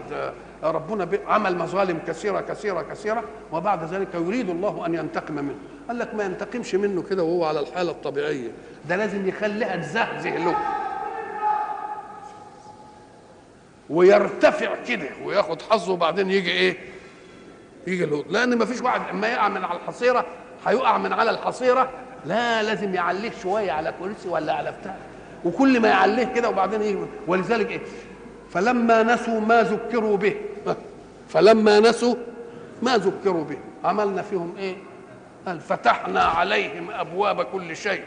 ربنا 0.63 1.09
عمل 1.27 1.59
مظالم 1.59 1.99
كثيرة 2.07 2.41
كثيرة 2.41 2.83
كثيرة 2.83 3.25
وبعد 3.53 3.85
ذلك 3.95 4.15
يريد 4.15 4.51
الله 4.51 4.87
أن 4.87 4.95
ينتقم 4.95 5.35
منه. 5.35 5.55
قال 5.89 5.99
لك 5.99 6.15
ما 6.15 6.25
ينتقمش 6.25 6.75
منه 6.75 7.03
كده 7.03 7.23
وهو 7.23 7.45
على 7.45 7.61
الحالة 7.61 7.91
الطبيعية. 7.91 8.51
ده 8.89 8.97
لازم 8.97 9.29
يخليها 9.29 9.77
تزهزه 9.77 10.37
له 10.37 10.57
ويرتفع 13.91 14.75
كده 14.89 15.09
وياخد 15.25 15.63
حظه 15.63 15.93
وبعدين 15.93 16.31
يجي 16.31 16.51
إيه؟ 16.51 16.77
يجي 17.87 18.07
له 18.07 18.25
لأن 18.31 18.59
ما 18.59 18.65
فيش 18.65 18.81
واحد 18.81 19.01
اما 19.11 19.29
يقع 19.29 19.49
من 19.49 19.65
على 19.65 19.79
الحصيرة 19.79 20.27
هيقع 20.67 20.99
من 20.99 21.13
على 21.13 21.31
الحصيرة. 21.31 21.91
لا 22.27 22.63
لازم 22.63 22.95
يعليه 22.95 23.31
شوية 23.43 23.73
على 23.73 23.95
كرسي 24.01 24.29
ولا 24.29 24.53
على 24.53 24.75
بتاع. 24.81 24.97
وكل 25.45 25.81
ما 25.81 25.89
يعليه 25.89 26.25
كده 26.25 26.49
وبعدين 26.49 26.83
يجي. 26.83 26.99
ولذلك 27.27 27.71
إيه؟ 27.71 27.81
فلما 28.51 29.03
نسوا 29.03 29.41
ما 29.41 29.63
ذكروا 29.63 30.17
به. 30.17 30.35
فلما 31.33 31.81
نسوا 31.81 32.15
ما 32.83 32.97
ذكروا 32.97 33.45
به. 33.45 33.59
عملنا 33.85 34.23
فيهم 34.23 34.55
إيه؟ 34.59 34.77
قال 35.47 35.61
فتحنا 35.61 36.23
عليهم 36.23 36.91
أبواب 36.91 37.43
كل 37.43 37.77
شيء. 37.77 38.05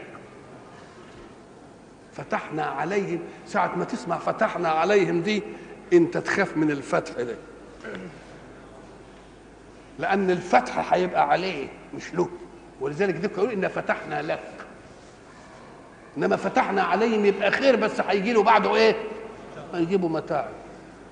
فتحنا 2.12 2.64
عليهم 2.64 3.18
ساعة 3.46 3.76
ما 3.76 3.84
تسمع 3.84 4.18
فتحنا 4.18 4.68
عليهم 4.68 5.20
دي 5.22 5.42
أنت 5.92 6.18
تخاف 6.18 6.56
من 6.56 6.70
الفتح 6.70 7.20
ده. 7.22 7.36
لأن 9.98 10.30
الفتح 10.30 10.92
هيبقى 10.92 11.28
عليه 11.28 11.68
مش 11.94 12.14
له. 12.14 12.28
ولذلك 12.80 13.14
دي 13.14 13.26
يقول 13.26 13.50
إن 13.50 13.68
فتحنا 13.68 14.22
لك. 14.22 14.40
إنما 16.16 16.36
فتحنا 16.36 16.82
عليهم 16.82 17.24
يبقى 17.24 17.50
خير 17.50 17.76
بس 17.76 18.00
هيجي 18.00 18.32
له 18.32 18.42
بعده 18.42 18.76
إيه؟ 18.76 18.96
هيجيبوا 19.74 20.08
متاع 20.08 20.48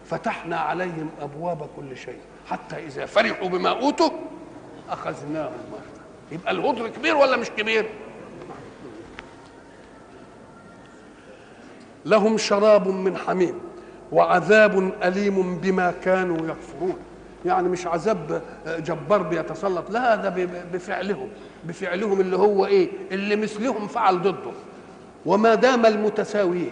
فتحنا 0.06 0.56
عليهم 0.56 1.10
أبواب 1.20 1.68
كل 1.76 1.96
شيء. 1.96 2.18
حتى 2.50 2.76
إذا 2.86 3.06
فرحوا 3.06 3.48
بما 3.48 3.68
أوتوا 3.70 4.10
أخذناهم. 4.90 5.52
يبقى 6.32 6.52
الهدر 6.52 6.88
كبير 6.88 7.16
ولا 7.16 7.36
مش 7.36 7.50
كبير؟ 7.50 7.88
لهم 12.06 12.38
شراب 12.38 12.88
من 12.88 13.16
حميم 13.16 13.54
وعذاب 14.12 14.92
أليم 15.04 15.58
بما 15.58 15.94
كانوا 16.04 16.36
يكفرون. 16.36 16.96
يعني 17.46 17.68
مش 17.68 17.86
عذاب 17.86 18.42
جبار 18.66 19.22
بيتسلط 19.22 19.90
لا 19.90 20.14
ده 20.16 20.28
بفعلهم 20.72 21.28
بفعلهم 21.64 22.20
اللي 22.20 22.36
هو 22.36 22.66
إيه؟ 22.66 22.88
اللي 23.12 23.36
مثلهم 23.36 23.86
فعل 23.88 24.22
ضده. 24.22 24.50
وما 25.26 25.54
دام 25.54 25.86
المتساويين 25.86 26.70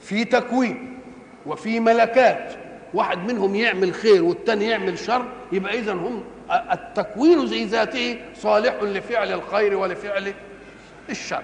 في 0.00 0.24
تكوين 0.24 0.98
وفي 1.46 1.80
ملكات 1.80 2.54
واحد 2.94 3.18
منهم 3.18 3.54
يعمل 3.54 3.94
خير 3.94 4.24
والتاني 4.24 4.64
يعمل 4.66 4.98
شر 4.98 5.24
يبقى 5.52 5.78
اذا 5.78 5.92
هم 5.92 6.22
التكوين 6.50 7.46
زي 7.46 7.64
ذاته 7.64 8.20
صالح 8.34 8.82
لفعل 8.82 9.32
الخير 9.32 9.76
ولفعل 9.76 10.34
الشر. 11.10 11.42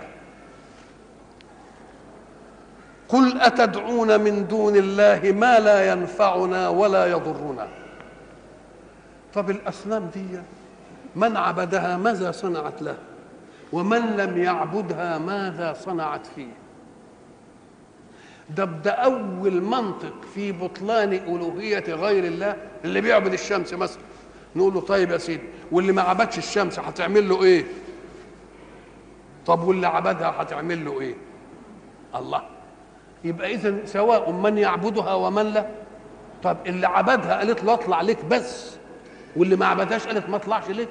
قل 3.09 3.41
أتدعون 3.41 4.21
من 4.21 4.47
دون 4.47 4.77
الله 4.77 5.21
ما 5.33 5.59
لا 5.59 5.93
ينفعنا 5.93 6.69
ولا 6.69 7.07
يضرنا. 7.07 7.69
طب 9.35 9.51
الأصنام 9.51 10.11
دي 10.15 10.41
من 11.17 11.37
عبدها 11.37 11.97
ماذا 11.97 12.31
صنعت 12.31 12.83
له؟ 12.83 12.97
ومن 13.73 14.17
لم 14.17 14.43
يعبدها 14.43 15.19
ماذا 15.19 15.73
صنعت 15.73 16.27
فيه؟ 16.27 16.53
ده 18.57 18.65
ده 18.65 18.91
أول 18.91 19.63
منطق 19.63 20.15
في 20.35 20.53
بطلان 20.53 21.13
ألوهية 21.13 21.85
غير 21.95 22.25
الله 22.25 22.57
اللي 22.85 23.01
بيعبد 23.01 23.33
الشمس 23.33 23.73
مثلا. 23.73 24.03
نقول 24.59 24.75
له 24.75 24.81
طيب 24.81 25.11
يا 25.11 25.19
سيدي 25.19 25.43
واللي 25.73 25.93
ما 25.93 26.03
عبدش 26.03 26.39
الشمس 26.39 26.79
هتعمل 26.79 27.29
له 27.29 27.43
إيه؟ 27.45 27.65
طب 29.47 29.63
واللي 29.65 29.87
عبدها 29.87 30.35
هتعمل 30.39 30.85
له 30.85 31.01
إيه؟ 31.01 31.15
الله. 32.15 32.43
يبقى 33.25 33.55
اذا 33.55 33.87
سواء 33.87 34.31
من 34.33 34.59
يعبدها 34.59 35.15
ومن 35.15 35.43
لا 35.53 35.67
طب 36.43 36.57
اللي 36.67 36.87
عبدها 36.87 37.39
قالت 37.39 37.65
له 37.65 37.75
أطلع 37.75 38.01
لك 38.01 38.25
بس 38.25 38.77
واللي 39.37 39.57
ما 39.57 39.67
عبدهاش 39.67 40.07
قالت 40.07 40.29
ما 40.29 40.37
اطلعش 40.37 40.69
ولا 40.69 40.87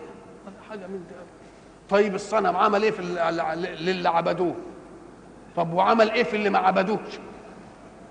حاجة 0.69 0.87
من 0.87 1.03
ده 1.09 1.15
طيب 1.89 2.15
الصنم 2.15 2.55
عمل 2.55 2.83
إيه 2.83 2.91
في 2.91 3.01
للي 3.81 4.09
عبدوه؟ 4.09 4.55
طب 5.55 5.73
وعمل 5.73 6.11
إيه 6.11 6.23
في 6.23 6.35
اللي 6.35 6.49
ما 6.49 6.59
عبدوش؟ 6.59 6.99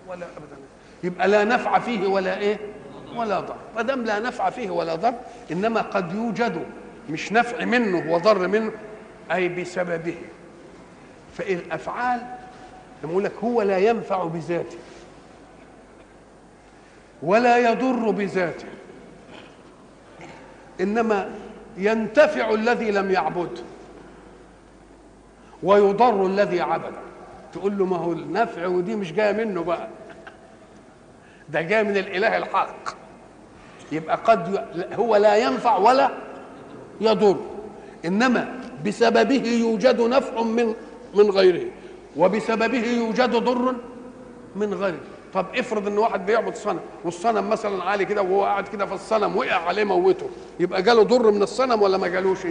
ولا 0.09 0.27
ابدا. 0.37 0.57
يبقى 1.05 1.29
لا 1.29 1.45
نفع 1.45 1.79
فيه 1.79 2.07
ولا 2.07 2.39
إيه؟ 2.39 2.59
ولا 3.17 3.41
ضر. 3.41 3.57
ما 3.77 3.83
دام 3.83 4.05
لا 4.05 4.19
نفع 4.19 4.51
فيه 4.51 4.71
ولا 4.71 4.95
ضر 4.95 5.15
إنما 5.53 5.81
قد 5.81 6.15
يوجد 6.15 6.65
مش 7.11 7.33
نفع 7.33 7.65
منه 7.65 8.13
وضر 8.13 8.49
منه 8.49 8.73
أي 9.33 9.49
بسببه. 9.49 10.17
فالافعال 11.39 12.21
يقول 13.05 13.25
لك 13.25 13.33
هو 13.45 13.63
لا 13.63 13.79
ينفع 13.79 14.25
بذاته 14.25 14.77
ولا 17.23 17.59
يضر 17.59 18.11
بذاته 18.11 18.67
إنما 20.81 21.31
ينتفع 21.77 22.51
الذي 22.51 22.91
لم 22.91 23.11
يعبده 23.11 23.63
ويضر 25.63 26.27
الذي 26.27 26.61
عبده 26.61 26.91
تقول 27.53 27.79
له 27.79 27.85
ما 27.85 27.97
هو 27.97 28.13
النفع 28.13 28.67
ودي 28.67 28.97
مش 28.97 29.13
جاية 29.13 29.33
منه 29.33 29.63
بقى. 29.65 29.89
ده 31.49 31.61
جاي 31.61 31.85
من 31.85 31.97
الإله 31.97 32.37
الحق. 32.37 32.97
يبقى 33.93 34.17
قد 34.25 34.65
هو 34.93 35.17
لا 35.17 35.37
ينفع 35.37 35.77
ولا 35.79 36.11
يضر. 37.01 37.37
إنما 38.05 38.61
بسببه 38.87 39.49
يوجد 39.49 40.01
نفع 40.01 40.43
من 40.43 40.75
من 41.15 41.31
غيره 41.31 41.71
وبسببه 42.17 42.87
يوجد 42.87 43.31
ضر 43.31 43.75
من 44.57 44.75
غيره. 44.75 44.99
طب 45.35 45.47
افرض 45.57 45.87
إن 45.87 45.99
واحد 45.99 46.27
بيعبد 46.27 46.55
صنم 46.55 46.81
والصنم 47.05 47.51
مثلا 47.51 47.85
عالي 47.85 48.05
كده 48.05 48.23
وهو 48.23 48.45
قاعد 48.45 48.69
كده 48.69 48.87
في 48.87 48.93
الصنم 48.95 49.37
وقع 49.37 49.55
عليه 49.55 49.85
موته 49.85 50.29
يبقى 50.61 50.83
جاله 50.83 51.03
ضر 51.03 51.31
من 51.31 51.43
الصنم 51.43 51.83
ولا 51.83 51.99
ما 51.99 52.09
جالوش 52.09 52.45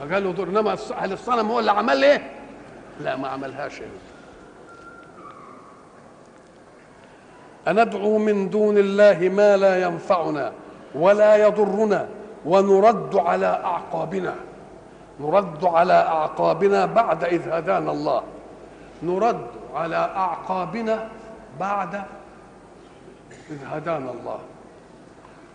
ما 0.00 0.06
جاله 0.10 0.30
ضر 0.32 0.48
إنما 0.48 0.76
هل 0.96 1.12
الصنم 1.12 1.50
هو 1.50 1.58
اللي 1.60 1.70
عمل 1.70 2.04
إيه؟ 2.04 2.30
لا 3.00 3.16
ما 3.16 3.28
عملهاش 3.28 3.80
إيه؟ 3.80 3.86
أندعو 7.70 8.18
من 8.18 8.50
دون 8.50 8.78
الله 8.78 9.28
ما 9.28 9.56
لا 9.56 9.82
ينفعنا 9.82 10.52
ولا 10.94 11.36
يضرنا 11.36 12.08
ونرد 12.44 13.16
على 13.16 13.46
أعقابنا. 13.46 14.34
نرد 15.20 15.64
على 15.64 15.92
أعقابنا 15.92 16.86
بعد 16.86 17.24
إذ 17.24 17.48
هدانا 17.48 17.90
الله. 17.92 18.22
نرد 19.02 19.46
على 19.74 19.96
أعقابنا 19.96 21.08
بعد 21.60 21.94
إذ 23.50 23.58
هدانا 23.72 24.10
الله. 24.10 24.38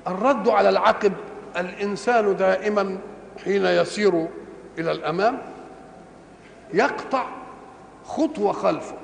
الرد 0.07 0.49
على 0.49 0.69
العقب 0.69 1.13
الإنسان 1.57 2.35
دائما 2.35 2.97
حين 3.43 3.65
يسير 3.65 4.27
إلى 4.77 4.91
الأمام 4.91 5.37
يقطع 6.73 7.25
خطوة 8.05 8.51
خلفه. 8.53 8.95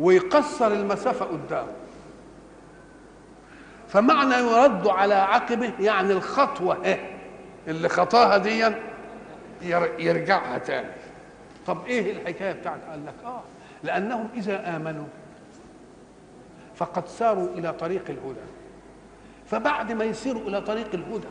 ويقصر 0.00 0.66
المسافة 0.66 1.24
قدامه 1.24 1.72
فمعنى 3.88 4.34
يرد 4.34 4.86
على 4.86 5.14
عقبه 5.14 5.72
يعني 5.80 6.12
الخطوة 6.12 6.98
اللي 7.68 7.88
خطاها 7.88 8.36
دي 8.38 8.70
يرجعها 9.98 10.58
تاني. 10.58 10.88
طب 11.66 11.86
إيه 11.86 12.12
الحكاية 12.12 12.52
بتاعت 12.52 12.80
قال 12.90 13.06
لك؟ 13.06 13.14
آه 13.24 13.40
لأنهم 13.82 14.28
إذا 14.34 14.76
آمنوا 14.76 15.04
فقد 16.74 17.08
ساروا 17.08 17.48
إلى 17.54 17.72
طريق 17.72 18.02
الهدى. 18.08 18.46
فبعد 19.46 19.92
ما 19.92 20.04
يسيروا 20.04 20.42
إلى 20.42 20.60
طريق 20.60 20.88
الهدى 20.94 21.28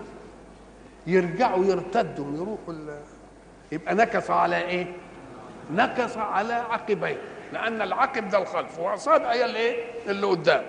يرجعوا 1.08 1.66
يرتدوا 1.66 2.34
يروحوا 2.38 2.74
يبقى 3.72 3.96
نكص 3.96 4.32
على 4.32 4.58
إيه؟ 4.58 4.88
نكص 5.74 6.18
على 6.18 6.54
عقبيه. 6.54 7.18
لأن 7.54 7.82
العقب 7.82 8.30
ده 8.30 8.38
الخلف. 8.38 8.80
واصابع 8.80 9.32
هي 9.32 9.46
الايه 9.46 9.84
اللي 10.08 10.28
قدام. 10.28 10.64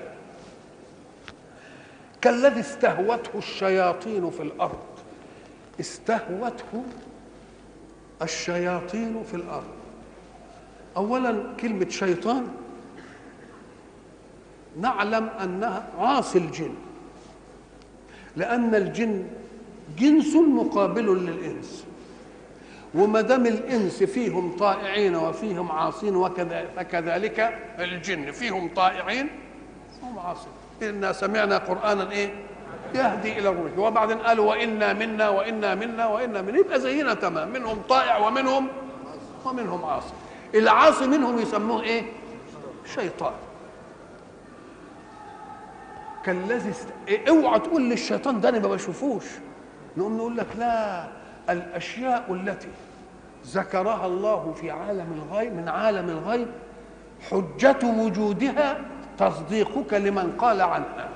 كالذي 2.20 2.60
استهوته 2.60 3.38
الشياطين 3.38 4.30
في 4.30 4.42
الأرض. 4.42 4.82
استهوته 5.80 6.84
الشياطين 8.22 9.22
في 9.22 9.34
الأرض. 9.34 9.74
اولا 10.96 11.56
كلمة 11.60 11.88
شيطان 11.88 12.48
نعلم 14.80 15.28
أنها 15.28 15.88
عاصي 15.98 16.38
الجن. 16.38 16.74
لأن 18.36 18.74
الجن 18.74 19.26
جنس 19.98 20.34
مقابل 20.36 21.26
للإنس. 21.26 21.84
وما 22.94 23.20
دام 23.20 23.46
الإنس 23.46 24.02
فيهم 24.02 24.56
طائعين 24.56 25.16
وفيهم 25.16 25.72
عاصين 25.72 26.16
وكذا 26.16 26.68
فكذلك 26.76 27.58
الجن 27.78 28.30
فيهم 28.30 28.74
طائعين 28.74 29.28
وهم 30.02 30.18
عاصين. 30.18 30.52
إنا 30.82 31.12
سمعنا 31.12 31.58
قرآنا 31.58 32.10
إيه؟ 32.10 32.34
يهدي 32.94 33.38
إلى 33.38 33.48
الرشد 33.48 33.78
وبعدين 33.78 34.18
قالوا 34.18 34.50
وإنا 34.50 34.92
منا 34.92 35.28
وإنا 35.28 35.74
منا 35.74 36.06
وإنا 36.06 36.42
منا 36.42 36.58
يبقى 36.58 36.80
زينا 36.80 37.14
تمام. 37.14 37.48
منهم 37.48 37.82
طائع 37.88 38.18
ومنهم 38.18 38.68
ومنهم 39.44 39.84
عاصي. 39.84 40.12
العاصي 40.54 41.06
منهم 41.06 41.38
يسموه 41.38 41.82
إيه؟ 41.82 42.02
شيطان. 42.94 43.32
كالذي 46.24 46.70
است... 46.70 46.88
إيه 47.08 47.28
اوعى 47.28 47.58
تقول 47.58 47.82
للشيطان 47.90 48.40
ده 48.40 48.48
أنا 48.48 48.58
ما 48.58 48.68
بشوفوش. 48.68 49.24
نقوم 49.96 50.16
نقول 50.16 50.36
لك 50.36 50.46
لا 50.58 51.08
الأشياء 51.50 52.24
التي 52.30 52.68
ذكرها 53.46 54.06
الله 54.06 54.54
في 54.60 54.70
عالم 54.70 55.22
الغيب 55.22 55.52
من 55.56 55.68
عالم 55.68 56.08
الغيب 56.08 56.48
حجة 57.30 57.78
وجودها 57.84 58.80
تصديقك 59.18 59.94
لمن 59.94 60.32
قال 60.38 60.60
عنها. 60.60 61.08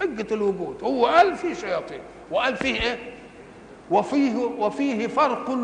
حجة 0.00 0.34
الوجود. 0.34 0.76
هو 0.84 1.06
قال 1.06 1.36
فيه 1.36 1.54
شياطين. 1.54 2.00
وقال 2.30 2.56
فيه 2.56 2.80
إيه؟ 2.80 2.98
وفيه 3.90 4.36
وفيه 4.36 5.06
فرق 5.06 5.58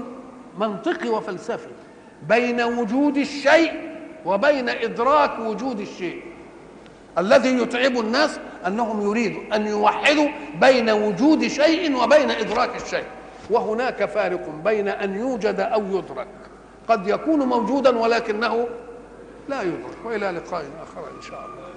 منطقي 0.59 1.09
وفلسفي 1.09 1.68
بين 2.29 2.61
وجود 2.62 3.16
الشيء 3.16 3.72
وبين 4.24 4.68
إدراك 4.68 5.39
وجود 5.39 5.81
الشيء. 5.81 6.22
الذي 7.18 7.49
يتعب 7.49 7.99
الناس 7.99 8.41
أنهم 8.66 9.03
يريدوا 9.03 9.57
أن 9.57 9.66
يوحدوا 9.66 10.29
بين 10.61 10.91
وجود 10.91 11.47
شيء 11.47 11.97
وبين 11.97 12.31
إدراك 12.31 12.83
الشيء. 12.83 13.05
وهناك 13.51 14.05
فارق 14.05 14.49
بين 14.64 14.88
أن 14.88 15.14
يوجد 15.14 15.61
أو 15.61 15.82
يدرك. 15.86 16.26
قد 16.88 17.09
يكون 17.09 17.38
موجودا 17.38 17.99
ولكنه 17.99 18.68
لا 19.49 19.62
يدرك 19.62 19.97
وإلى 20.05 20.30
لقاء 20.30 20.64
آخر 20.82 21.16
إن 21.16 21.22
شاء 21.22 21.40
الله. 21.40 21.76